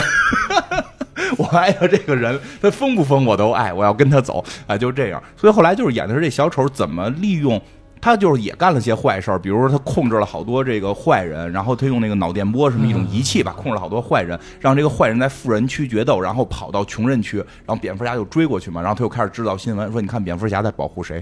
[1.38, 5.22] 我爱他这个人，他疯不疯我都爱，我要跟他走，哎，就这样。
[5.36, 7.62] 所以后来就是演的是这小丑怎么利用。
[8.08, 17.36] 他就是也干了些坏事儿，比如说他控制了好多这个坏人，然后他用那个脑电波什么一种仪器吧，控制了好多坏人，让这个坏人在富人区决斗，然后跑到穷人区，
[17.66, 21.22] 然后蝙蝠侠就追过去嘛，然后他又开始制造新闻，说你看蝙蝠侠在保护谁，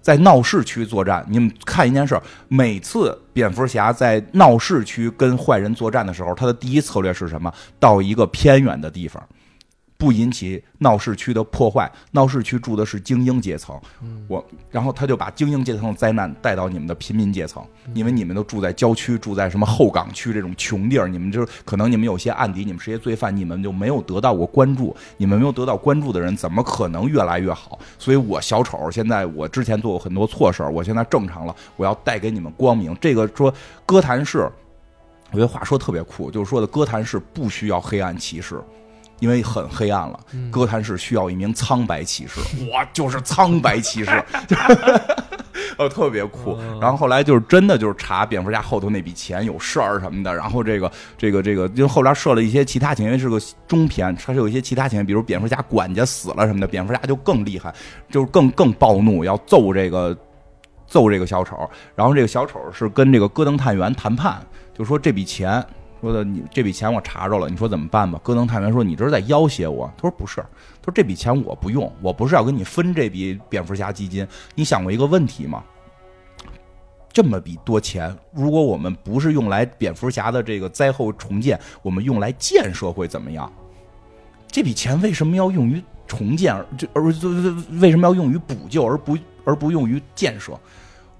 [0.00, 1.22] 在闹市区作战。
[1.28, 7.52] 你们看一件事，每次蝙蝠侠在闹市区跟坏人作战的时候，他的第一策略是什么？
[7.78, 9.22] 到一个偏远的地方。
[9.98, 13.78] 不引起闹市区的破坏，闹市区住的是精英阶层，
[14.28, 27.76] 我，然后他就把精英阶层的灾难带到你们的平民阶层，因为你们都住在郊区，住在什么后港区这种穷地儿，你们就是可能你们有些案底，你们是些罪犯，你们就没有得到过关注，你们没有得到关注的人，怎么可能越来越好？
[27.98, 32.96] 所以我小丑现在，我之前做过很多错事儿，我现在正常了，我要带给你们光明。
[33.00, 33.52] 这个说
[33.84, 34.48] 哥谭市，
[35.32, 38.62] 我觉得话说特别酷，就是说的哥谭市不需要黑暗骑士。
[39.20, 42.40] 因为很黑暗了，哥谭市需要一名苍白骑士，
[42.70, 44.24] 我就是苍白骑士，
[45.76, 46.56] 哦，特别酷。
[46.80, 57.74] 然后后来就是真的就是查蝙蝠侠后头那笔钱有事儿什么的，然后这个这个这个，因为后来设了一些其他情节，是个中篇，它是有一些其他情节，比如蝙蝠侠管家死了什么的，蝙蝠侠就更厉害，
[58.10, 60.16] 就是更更暴怒，要揍这个
[60.86, 61.68] 揍这个小丑。
[61.94, 64.40] 然后这个小丑是跟这个戈登探员谈判，
[64.76, 65.64] 就说这笔钱。
[66.00, 68.20] 说的你这笔钱我查着了，你说怎么办吧？
[68.22, 69.90] 戈登探员说你这是在要挟我。
[69.96, 70.36] 他说不是，
[70.80, 74.26] 他说这笔钱我不用，我不是要跟你分这笔蝙蝠侠基金。
[74.54, 75.62] 你想过一个问题吗？
[77.10, 83.50] 这么笔多钱，如果我们不是用来蝙蝠侠的这个灾后重建，我们用来建设会怎么样？
[84.46, 87.02] 这笔钱为什么要用于重建，就而
[87.80, 90.52] 为什么要用于补救，而不而不用于建设？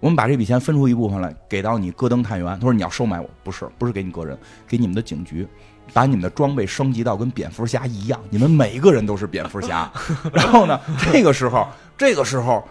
[0.01, 5.47] 我们把这笔钱分出一部分来给到你戈登探员，他说你要收买我，不是不是给你个人，给你们的警局，
[5.93, 9.91] 把你们的装备升级到跟蝙蝠侠一样，你们每一个人都是蝙蝠侠。
[10.33, 10.79] 然后呢，
[11.13, 12.63] 这个时候这个时候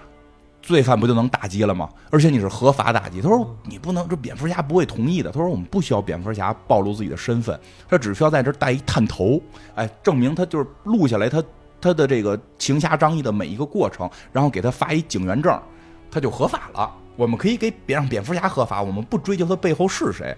[0.62, 1.90] 罪犯不就能打击了吗？
[2.10, 3.22] 而且你是合法打击。
[3.22, 5.30] 他说你不能，这蝙蝠侠不会同意的。
[5.30, 7.60] 他说我们不需要蝙蝠侠暴露自己的身份，
[7.90, 9.42] 他只需要在这带一探头，
[9.76, 11.44] 哎，证明他就是录下来他
[11.82, 15.62] 他的这个行侠仗义的每一个过程，然后给他发一警员证，
[16.10, 16.90] 他就合法了。
[17.18, 20.34] 我们可以给别让蝙蝠侠合法，我们不追究他背后是谁。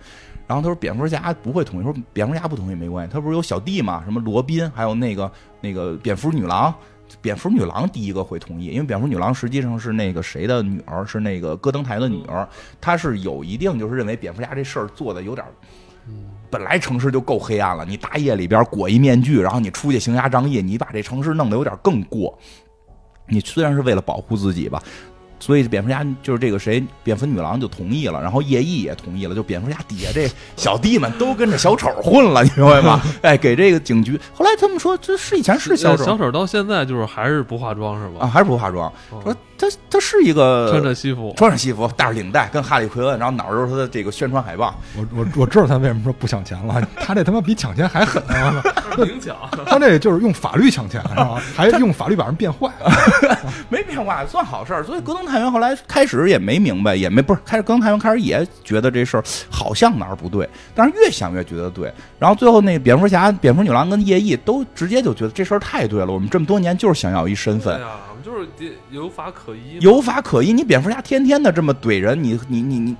[0.47, 4.01] 然后他说蝙蝠侠不会同意，说蝙蝠侠不同意没关系，他不是有小弟吗？
[4.03, 6.73] 什么罗宾，还有那个那个蝙蝠女郎，
[7.21, 12.47] 蝙蝠女郎第一个会同意，因为蝙蝠女郎实际上是那个谁的女儿，是那个戈登台的女儿，
[12.81, 15.45] 她是有一定就是认为蝙蝠侠这事儿做的有点，
[16.49, 22.35] 本来城市就够黑暗了，你大夜里边裹一面具，然后你出去行侠仗义，你把这城市弄得有点更过。
[23.27, 24.81] 你虽然是为了保护自己吧。
[25.39, 33.01] 所以蝙蝠侠就是这个谁，蝙蝠女郎就同意了，然后叶毅也同意了，就蝙蝠侠底下这小弟们都跟着小丑混了，你明白吗？
[33.23, 34.19] 哎，给这个警局。
[34.33, 38.25] 后来他们说，这是以前是小丑，小丑到现在就是还是不化妆是吧？
[38.25, 38.91] 啊，还是不化妆。
[39.23, 44.73] 说他他是一个穿着西服，穿着西服，戴着领带，跟哈利奎恩，然后哪儿都是他的这个宣传海报。
[44.95, 48.63] 我我我知道他为什么说不抢钱了，他这他妈比抢钱还狠啊！
[48.97, 49.35] 明抢，
[49.65, 51.41] 他这就是用法律抢钱是吧？
[51.55, 52.69] 还用法律把人变坏，
[53.69, 54.83] 没变坏算好事儿。
[54.83, 61.91] 所以戈登探员后来开始也没明白，也没不是开始戈登探员开始也觉得这事儿好像哪儿不对，但是越想越觉得对。
[62.17, 67.79] 然后最后那蝙蝠侠、蝙蝠女郎跟叶毅都直接就觉得这事儿太对了，我们这么多年就是想要一身份。
[68.23, 68.47] 就是
[68.89, 70.53] 有法可依，有法可依。
[70.53, 72.97] 你蝙蝠侠天天的这么怼人，你你你你，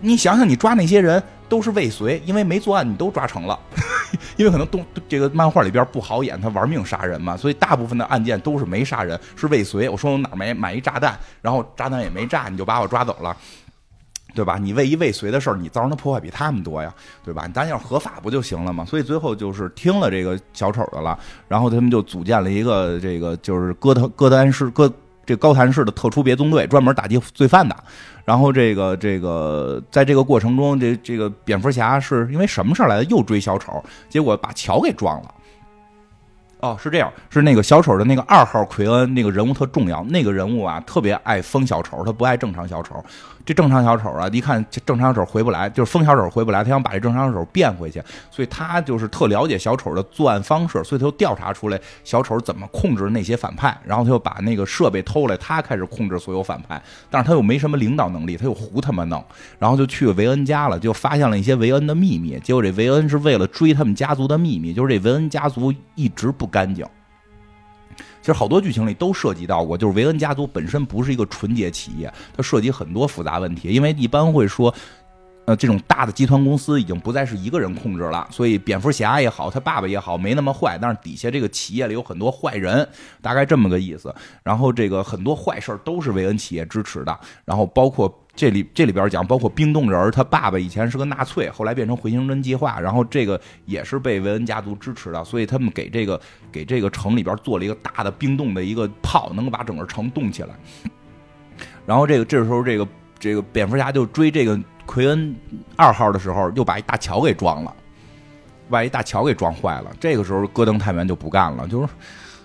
[0.00, 3.58] 你想想，你抓那些人都是未遂，因为没作案，你都抓成了。
[4.36, 9.88] 因为可能东这个漫画里边不好演，他玩命杀人嘛，所以大部分的案件都是没杀人，是未遂。
[9.88, 13.36] 我说我哪没买一炸弹，然后炸弹也没炸，你就把我抓走了。
[14.34, 14.58] 对吧？
[14.58, 16.92] 你为一未遂的事儿，你造成的破坏比他们多呀，
[17.24, 17.46] 对吧？
[17.54, 18.84] 咱要合法不就行了吗？
[18.84, 21.18] 所以最后就是听了这个小丑的了，
[21.48, 24.92] 然后他们就组建了一个这个就是哥特哥谭市哥
[25.24, 27.76] 这高谭市的特殊别踪队，专门打击罪犯的。
[28.24, 33.04] 然后这个这个在这个过程中，这这个蝙蝠侠是因为什么事儿来的？
[33.04, 35.34] 又追小丑，结果把桥给撞了。
[36.60, 43.04] 哦，是这样，是那个小丑的那个二号奎恩那个人物特重要，那个人物啊特别爱疯小丑，他不爱正常小丑。
[43.44, 56.80] 这正常小丑啊，一看正常小丑回不来，就是疯小丑回不来，他想把这正常小丑变回去，所以他就是特了解小丑的作案方式，所以他就调查出来小丑怎么控制那些反派，然后他就把那个设备偷来，他开始控制所有反派，
[57.10, 59.24] 但是他又没什么领导能力，他又胡他妈弄，
[59.58, 66.86] 然后就去维恩家了，就发现了一些维恩的秘密，结果这维恩是为了追他们家族的秘密，就是这维恩家族一直不干净。
[68.22, 73.68] 其实好多剧情里都涉及到过，就是维恩家族本身不是一个纯洁企业，它涉及很多复杂问题。
[73.68, 74.72] 因为一般会说，
[75.44, 82.88] 呃，这种大的集团公司已经不再是一个人控制了，所以蝙蝠侠也好，他爸爸也好，没那么坏，但是底下这个企业里有很多坏人，
[83.20, 84.14] 大概这么个意思。
[84.42, 88.18] 然后这个很多坏事都是韦恩企业支持的，然后包括。
[88.34, 96.18] 这里这里边讲，包括冰冻人，他爸爸以前是个纳粹，后来变成回形针计划，然后这个也是被韦恩家族支持的，所以他们给这个
[96.50, 100.54] 给这个城里边做了一个大的冰冻的一个炮，能够把整个城冻起来。
[101.84, 102.88] 然后这个这时候，这个
[103.18, 104.58] 这个蝙蝠侠就追这个
[104.92, 105.34] 奎恩
[105.74, 107.74] 二号的时候，又把一大桥给撞了，
[108.68, 109.86] 把一大桥给撞坏了。
[109.98, 111.88] 这个时候，戈登探员就不干了，就是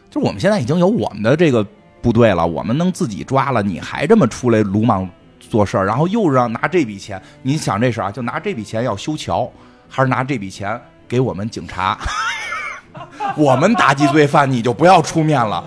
[0.10, 1.62] 就是我们现在已经有我们的这个
[2.02, 5.10] 部队了，我们能自己抓了，你还这么出来鲁莽？
[5.40, 8.10] 做事儿，然后又让拿这笔钱，你想这事啊？
[8.10, 9.50] 就拿这笔钱要修桥，
[9.90, 11.98] 还是拿这笔钱给我们警察？
[13.36, 15.64] 我们打击罪犯，你就不要出面了。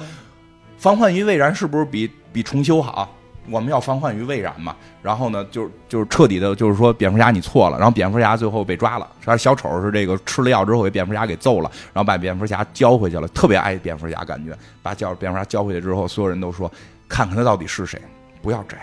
[0.79, 3.15] 防患于未然是不是比比重修好？
[3.49, 4.77] 我们要防患于未然嘛。
[5.03, 7.77] 然后呢，就就是彻底的，就是说蝙蝠侠你错了。
[7.79, 13.27] 然后蝙蝠侠最后被抓了，然后小丑是这个吃了药之后给蝙蝠侠给揍了，然后把蝙蝠侠交回去了。
[13.29, 16.71] 特别爱蝙蝠侠，感觉把叫蝙蝠侠交回去之后，所有人都说
[17.09, 18.01] 看看他到底是谁，
[18.43, 18.77] 不要摘。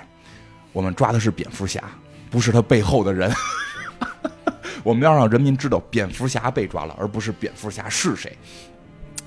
[0.74, 1.84] 我们抓的是蝙蝠侠，
[2.30, 3.32] 不是他背后的人。
[4.84, 8.38] 我们要让人民知道蝙蝠侠被抓了，而不是蝙蝠侠是谁。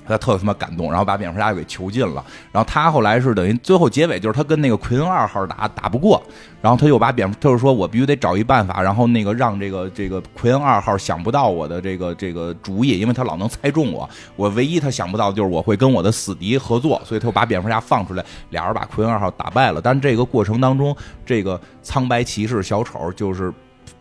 [0.07, 2.23] 他特他妈感动，然后把蝙蝠侠给囚禁了。
[2.51, 6.21] 然后他后来是等于最后结尾就是他跟那个奎恩二号打打不过，
[6.61, 14.09] 然后他又把蝙蝠，就是说我必须得找一办法，然后那个让这个这个奎恩二号想不到我的这个这个主意，因为他老能猜中我。
[14.35, 19.79] 我唯一他想不到就是我会跟我的死敌合作，所以他又把蝙蝠侠放出来，俩人把奎恩二号打败了。
[19.81, 20.95] 但这个过程当中，
[21.25, 23.53] 这个苍白骑士小丑就是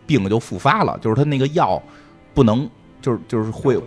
[0.07, 1.81] 病就复发了，就是他那个药
[2.35, 2.69] 不能，
[3.01, 3.79] 就是就是会。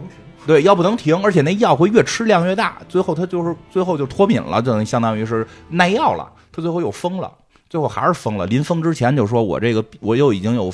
[0.46, 6.30] 对，药不能停，而且那药会越吃量越大，最后他就是最后就脱敏了，就相当于是耐药了。
[6.52, 7.32] 他最后又疯了，
[7.70, 8.46] 最后还是疯了。
[8.48, 10.70] 临疯之前就说：“我这个我又已经有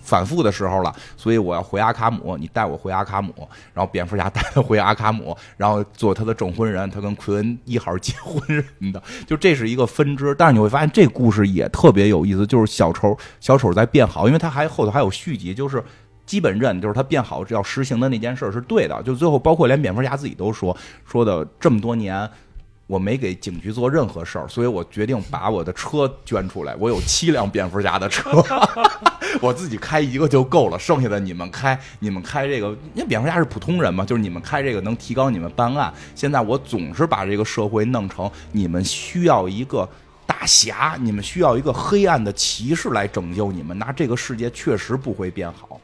[0.00, 3.34] 反复的时候了，所以我要回阿卡姆，你带我回阿卡姆。”
[3.74, 9.02] 然后蝙蝠侠带他回阿卡姆，然后做他的证婚人，他跟奎恩一号结婚什么的。
[9.26, 15.82] 就这是一个分支，但是你会发现这故事也特别有意思，就是小丑小丑在变好，因为他还后头还有续集，就是。
[16.28, 20.76] 基本认就是他变好要实行的那件事是对的，就最后包括连蝙蝠侠自己都说
[21.06, 22.28] 说的这么多年
[22.86, 26.76] 我没给警局做任何事儿，所以我决定把我的车捐出来。
[26.76, 28.30] 我有七辆蝙蝠侠的车，
[29.40, 35.92] 我自己开一个就够了，剩下的你们开，你们开这个，因为蝙蝠侠是普通人嘛，就是你们开这个能提高你们办案。
[36.14, 39.88] 现在我总是把这个社会弄成你们需要一个
[40.26, 45.78] 大侠，你们需要一个黑暗的骑士来拯救你们，那这个世界确实不会变好。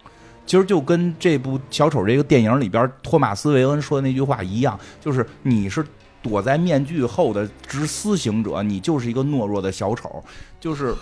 [0.47, 5.85] 其实就跟这部小丑这个电影里边托马斯韦恩说的那句话一样，就是你是
[6.23, 10.23] 躲在面具后的执私行者，你就是一个懦弱的小丑，
[10.61, 10.95] 就是，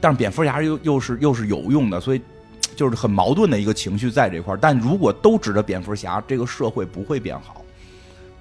[0.00, 2.20] 但是蝙蝠侠又又是又是有用的，所以
[2.74, 4.56] 就是很矛盾的一个情绪在这块儿。
[4.56, 7.59] 但如果都指着蝙蝠侠，这个社会不会变好。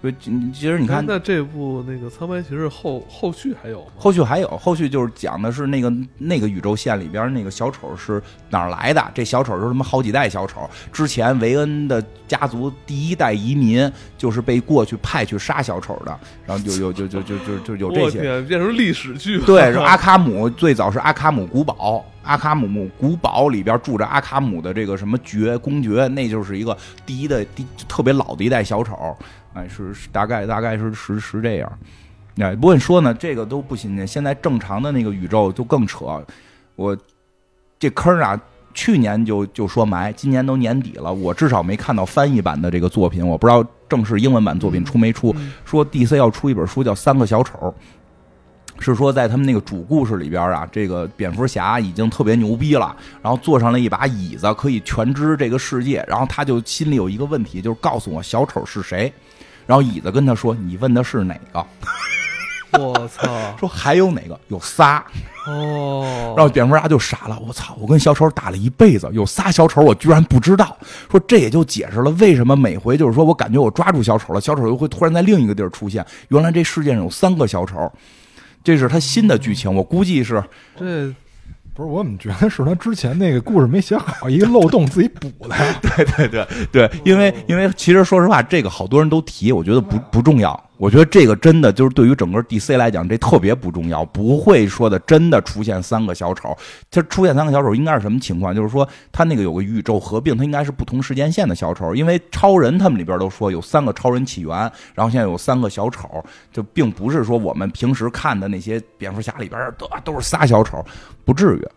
[0.01, 3.91] 对，其实你看，那这部那个苍白骑士后后续还有吗？
[3.97, 9.11] 后续还有，后续就是讲的是那个那个宇宙线里边那个小丑是哪儿来的？
[9.13, 19.39] 这小丑是什么好几代小丑，之前维恩的家族第一代移民就是被过去派去杀小丑的，然后就有就就就就就有这些，变成历史剧。
[19.41, 29.17] 对，是阿卡姆，最早是阿卡姆古堡，阿卡姆古堡里边住着阿卡姆的这个什么爵公爵，那就是一个第一的第特别老的一代小丑。
[29.53, 31.79] 哎，是大概大概是是是这样，
[32.37, 34.05] 哎，不过你说呢，这个都不新鲜。
[34.05, 36.23] 现在正常的那个宇宙就更扯，
[36.75, 36.95] 我
[37.79, 38.39] 这坑啊，
[38.75, 45.35] 去年就就说埋，今年都年底了，我至少没看到翻译版的这个作品，我不知道正式英文版作品出没出。
[45.65, 47.57] 说 DC 要出一本书叫《三个小丑》，
[48.79, 56.03] 是说在他们那个主故事里边啊，这个蝙蝠侠已经特别牛逼了，然后坐上了一把椅子，可以全知这个世界。
[56.07, 59.11] 然后他就心里有一个问题，就是告诉我小丑是谁。
[59.67, 61.63] 然后椅子跟他说：“你问的是哪个？”
[62.79, 63.27] 我操！
[63.59, 64.39] 说还有哪个？
[64.47, 65.03] 有仨。
[65.47, 67.75] 哦，然后蝙蝠侠就傻了，我操！
[67.79, 70.77] 我跟小丑打了一辈子，有仨小丑，我居然不知道。
[71.09, 76.05] 说这也就解释了为什么每回就是说我感觉我抓住小丑了，小丑又会突然在另一个地儿出现。
[76.27, 77.91] 原来这世界上有三个小丑，
[78.63, 79.73] 这是他新的剧情。
[79.73, 80.43] 我估计是
[80.77, 81.13] 这
[81.73, 85.55] 不是，我怎么觉得是他之前那个故事没写好，一个漏洞自己补的？
[85.81, 90.68] 对对对对，因为因为其实说实话，这个好多人都提，我觉得不不重要。
[90.79, 96.57] 我觉得这个真的就是对于整个 DC 来讲，这特别不重要，不会说的真的出现三个小丑。
[96.89, 98.55] 它出现三个小丑应该是什么情况？
[98.55, 101.93] 就是说他那个有个宇宙合并，他应该是不同时间线的小丑。
[101.93, 104.57] 因为超人他们里边都说有三个超人起源，
[104.95, 106.23] 然后现在有三个小丑，
[106.53, 110.81] 就并不是说我们平时看的那些蝙蝠侠里边都都是仨小丑，
[111.25, 111.67] 不至于。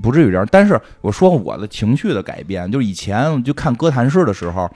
[0.00, 4.66] 不至于这样，但是我说我的情绪的改变，就是以前就看哥谭市的时候，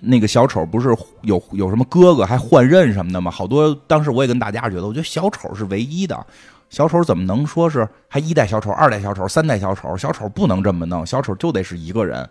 [0.00, 3.30] 那个小丑不是有有什么哥哥还换刃什么的吗？
[3.30, 6.26] 好多当时我也跟大家觉得，我觉得小丑是唯一的，
[6.70, 9.96] 小丑怎么能说是还一代小丑、二代小丑、三代小丑？
[9.96, 12.28] 小丑不能这么弄，小丑就得是一个人。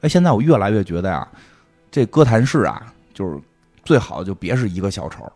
[0.00, 1.26] 哎，现在我越来越觉得呀，
[1.90, 3.40] 这哥谭市啊，就是
[3.84, 5.30] 最好就别是一个小丑，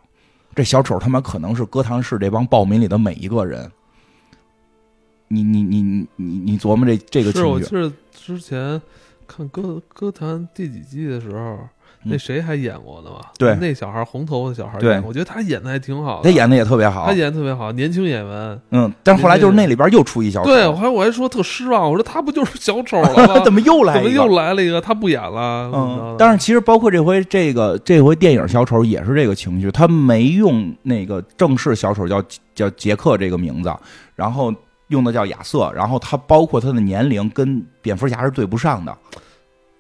[0.55, 3.71] 这小丑他妈可能是哥谭市这帮暴民里的每一个人。
[5.33, 8.83] 你你你你你你琢磨这这个情是我绪记得之前
[9.31, 11.59] 看歌歌坛第几季的时候，
[12.03, 13.19] 那谁还演过呢嘛？
[13.21, 16.25] 嗯对那小孩红头发的小孩对演，我觉得他演的还挺好的。
[16.25, 18.61] 他演的也特别好他，演的特别好，年轻演员。
[18.71, 23.41] 嗯，但是后来就是那里边又出一小丑，对，我还我还说特失望，我说他不就是小丑了吗？
[23.45, 24.81] 怎么又来怎么又来了一个？
[24.81, 25.71] 他不演了。
[25.73, 32.23] 嗯，但是其实包括这回这个这回电影小丑也是这个情绪，他没用那个正式小丑叫
[32.55, 33.73] 叫杰克这个名字，
[34.17, 34.53] 然后
[34.91, 38.97] 用的叫亚瑟，然后他包括他的年龄跟蝙蝠侠是对不上的，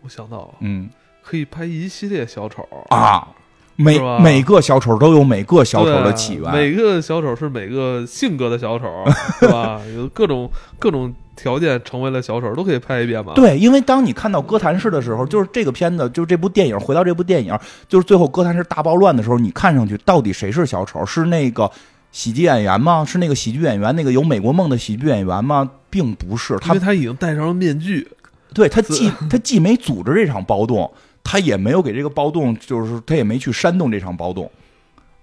[0.02, 0.88] 我想到嗯
[1.22, 3.28] 可以拍一系列小丑啊，
[3.76, 8.86] 每每个小丑都有每个小丑的起源，每个小丑是每个性格的小丑，
[9.38, 9.80] 是吧？
[9.94, 13.32] 有各种各种条件成为了小丑，都可以拍一遍嘛。
[13.34, 17.56] 对，因为当你看到哥谭市的时候，就是这个片子，就是这部电影，回到这部电影，
[17.88, 21.04] 就是最后哥谭市大暴乱的时候，你看上去到底谁是小丑？
[21.06, 21.70] 是那个
[22.12, 23.04] 喜剧演员吗？
[23.04, 25.70] 是那个喜剧演员，那个有美国梦的喜剧演员吗？
[25.88, 28.08] 并不是，他因为他已经戴上了面具，
[28.54, 30.90] 对他既他既没组织这场暴动，
[31.22, 34.50] 他也没有给这个暴动，就是他也没去煽动这场暴动，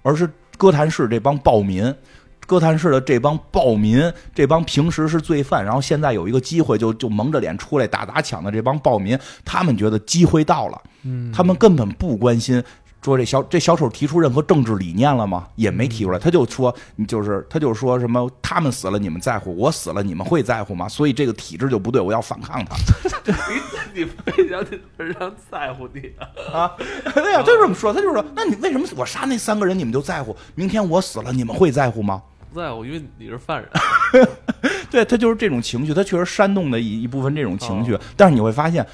[0.02, 1.94] 而是哥谭市这帮暴民。
[2.46, 4.02] 哥谭市的这帮暴民，
[4.34, 12.64] 这帮平时是罪犯，然后现在有一个机会就就蒙着脸出来打砸抢的这帮暴民，他们觉得机会到了，嗯，他们根本不关心
[13.02, 15.48] 说这小这小丑提出任何政治理念了吗？
[15.56, 20.90] 也没提出来，他就说你就是他就说什么他们死了你们在乎，我死了你们会在乎吗？
[20.90, 22.76] 所以这个体制就不对，我要反抗他。
[23.94, 24.64] 你非想
[24.98, 26.72] 非常在乎你啊，啊，
[27.14, 30.36] 对呀、他就这么说，他就说，那你为什么我杀那三个人你们就在乎？
[30.56, 32.22] 明天我死了你们会在乎吗？
[32.52, 34.28] 不在乎，因为你是犯人。
[34.92, 38.86] 对他就是这种情绪，他确实煽动的一一部分这种情绪，哦但是你会发现。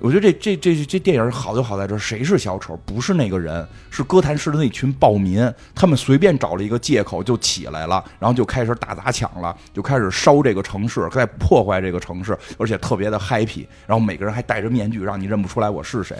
[0.00, 2.78] 我觉得这这这这电影好就好在这，谁是小丑？
[2.86, 16.16] 不是那个人，是哥谭市的那群暴民，他们随便找了一个借口就起来了，然后就开始打砸抢了，就开始烧这个城市，在破坏这个城市，而且特别的 happy，然后每个人还戴着面具，让你认不出来我是谁。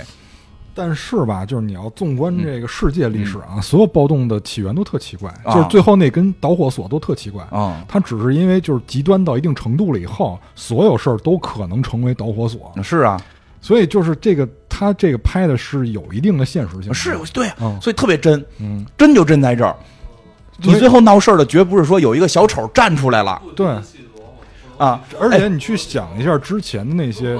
[0.75, 7.43] 但是吧，就是你要纵观这个世界历史啊，所有暴动的起源都特奇怪，啊就是最后那根导火索都特奇怪。
[7.51, 13.21] 啊、它只是因为就是极端到一定程度了以后，所有事儿都可能成为导火索，是啊，
[13.69, 16.95] 所以就是这个他这个拍的是有一定的现实性的。
[16.95, 19.77] 是对啊，嗯所以特别真，嗯，真就真在这儿。
[20.63, 23.67] 你最后闹事儿的绝不是说有一个小丑站出来了对，
[24.79, 27.37] 啊，而且你去想一下之前的那些。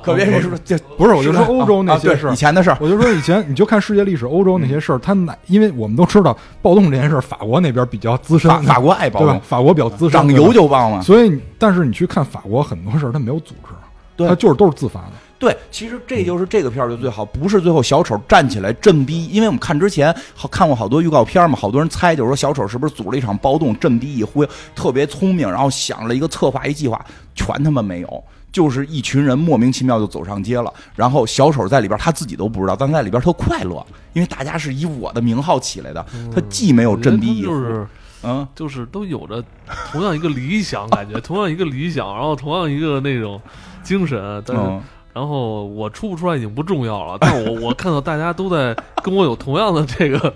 [0.00, 11.02] 可别是说这不是我就说欧洲那些事儿以，前的事儿，我就说以前你就看世界历史，欧洲那些事儿，他哪因为我们都知道暴动这件事儿，法国那边比较资深法，法国爱暴动？，对法国比较资深，长油就棒嘛。
[11.02, 13.74] 所以，但是你去看法国很多事儿，他没有组织，
[14.16, 15.12] 对他就是都是自发的。
[15.38, 27.00] 对，其实这就是这个片儿就最好，不是最后小丑站起来震逼，因为我们看之前好看过好多预告片嘛，好多人猜就是说小丑是不是组了一场暴动，震逼一挥，特别聪明，然后想了一个策划一计划，
[27.34, 28.24] 全他妈没有。
[28.50, 37.86] 就是一群人莫名其妙就走上街了，然后小丑在里边他自己都不知道，但在里边特快乐，因为大家是以我的名号起来的，他既没有振臂就是
[38.22, 39.44] 嗯，就是都有着
[39.92, 43.38] 同样一个理想，感觉同样一个理想，然后同样一个那种
[43.82, 44.82] 精神，但是、嗯
[45.12, 50.32] 然后我出不出来已经不重要了，但我 我看到大家都在跟我有同样的这个，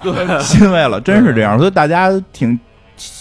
[0.00, 1.58] 对， 欣慰了，真是这样。
[1.58, 2.58] 所以大家挺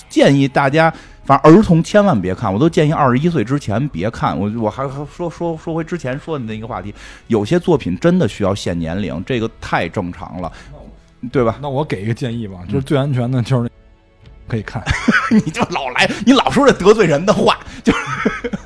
[0.07, 0.93] 建议大家，
[1.25, 4.37] 反正儿童千万别看，我都建议二十一岁之前别看。
[4.37, 6.93] 我我还还说说说回之前说的那个话题，
[7.27, 10.51] 有些作品真的需要限年龄，这个太正常了，
[11.31, 11.57] 对吧？
[11.61, 13.69] 那我给一个建议吧，就是最安全的，就是
[14.51, 14.83] 可以看。
[15.31, 17.93] 你就老来，你老说这得罪人的话，就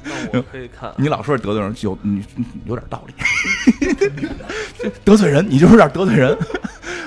[0.04, 0.92] 那我可以看。
[0.98, 2.24] 你老说这得罪人，有你
[2.66, 3.14] 有点道理。
[5.06, 6.36] 得罪人，你就有点得罪人。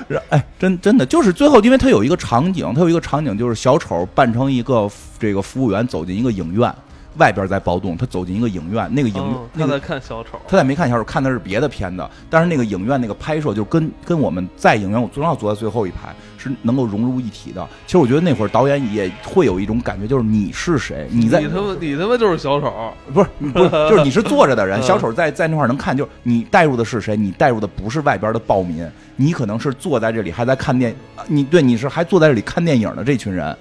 [0.09, 6.73] 是哎，真真的就是最后，因为他有一个场景，他有一个场景就是小丑扮成一个这个服务员走进一个影院，
[7.17, 17.67] 外边在暴动，他走进一个影院，那个影嗯那个他在看小丑，他在没看小丑，看的是别的片子，但是那个影院那个拍摄就跟跟我们在影院，我总要坐在最后一排，是能够融入一体的。
[17.87, 22.73] 其实我觉得那会儿导演也会有一种感觉，就是你是谁，你在你他妈你他妈就是小丑，
[23.13, 27.17] 不是不是，就是你是坐着的人， 嗯小丑在在那块儿能看，就是你带入的是谁？
[27.17, 30.95] 你带入的不是外边的暴民，你可能是坐在这里还在看电，
[31.27, 33.57] 你对你是还坐在这里看电影的这群人，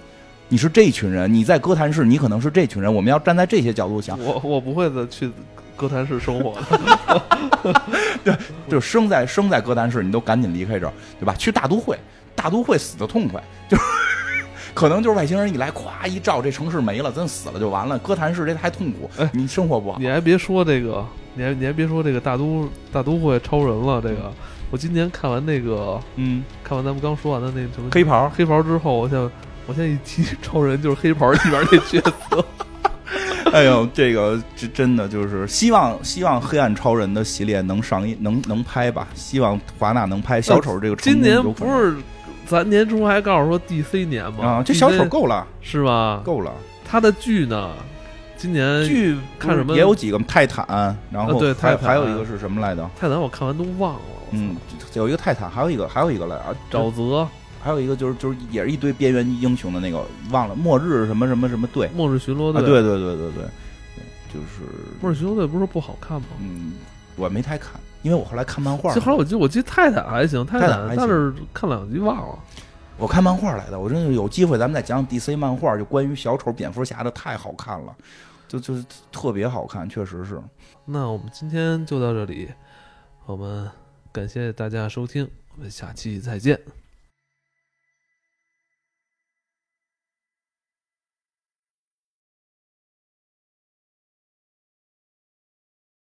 [0.48, 2.94] 你是这群人，你在歌坛市，你可能是这群人。
[2.94, 5.32] 我们要站在这些角度想，我我不会的去
[5.76, 7.22] 歌坛市生活的。
[8.70, 11.34] 就是生在生在歌坛市，你都赶紧离开这儿，对吧？
[11.38, 11.98] 去大都会，
[12.38, 13.84] 大都会死的痛快， 就是
[14.74, 17.98] 可能就是外星人一来，咵一照，这城市没了，咱死了就完了。
[17.98, 20.08] 哥谭市这太痛苦哎，你生活不好你。
[20.08, 24.00] 还别说这个，你还你还别说这个大都大都会超人了。
[24.00, 24.32] 这个
[24.70, 29.20] 我今年看完那个嗯，看完咱们刚说完的那什么黑袍，黑袍之后，我想
[29.66, 32.46] 我现在一提超人就是黑袍里边那角色。
[33.54, 41.96] 哎呦，这个这真的就是希望希望黑暗超人的系列能上映能能拍吧，希望华纳能拍小丑这个今年不是
[42.48, 44.46] 咱年初还告诉说 DC 年吗？
[44.46, 46.22] 啊，这小丑够了是吧？
[46.24, 46.54] 够了，
[46.86, 47.74] 他的剧呢，
[48.38, 50.66] 今年剧看什么也有几个泰坦，
[51.12, 52.90] 然后啊对还泰坦还有一个是什么来着？
[52.98, 54.02] 泰坦我看完都忘了。
[54.32, 54.56] 嗯，
[54.94, 57.28] 有一个泰坦，还有一个还有一个来啊，沼泽、
[57.62, 63.44] 还有一个就是就是也是一堆边缘英雄的那个，忘了末日什么什么什么队末日巡逻啊，队，对对对对对，
[64.34, 64.64] 就是
[65.02, 66.28] 末日巡逻队不是说不好看吗？
[66.40, 66.74] 嗯，
[67.16, 72.40] 我没太看，因为我后来看漫画其实，后来我记得我记得泰坦还行，泰泰坦但是看两集忘了。
[72.98, 77.96] 我看漫画来的，我真是有机会咱们再讲讲 DC 漫画，就关于小丑、蝙蝠侠的，太好看了，
[78.48, 80.42] 就就是特别好看，确实是。
[80.86, 82.50] 那我们今天就到这里，
[83.26, 83.70] 我们
[84.12, 86.60] 感谢大家收听，我们下期再见。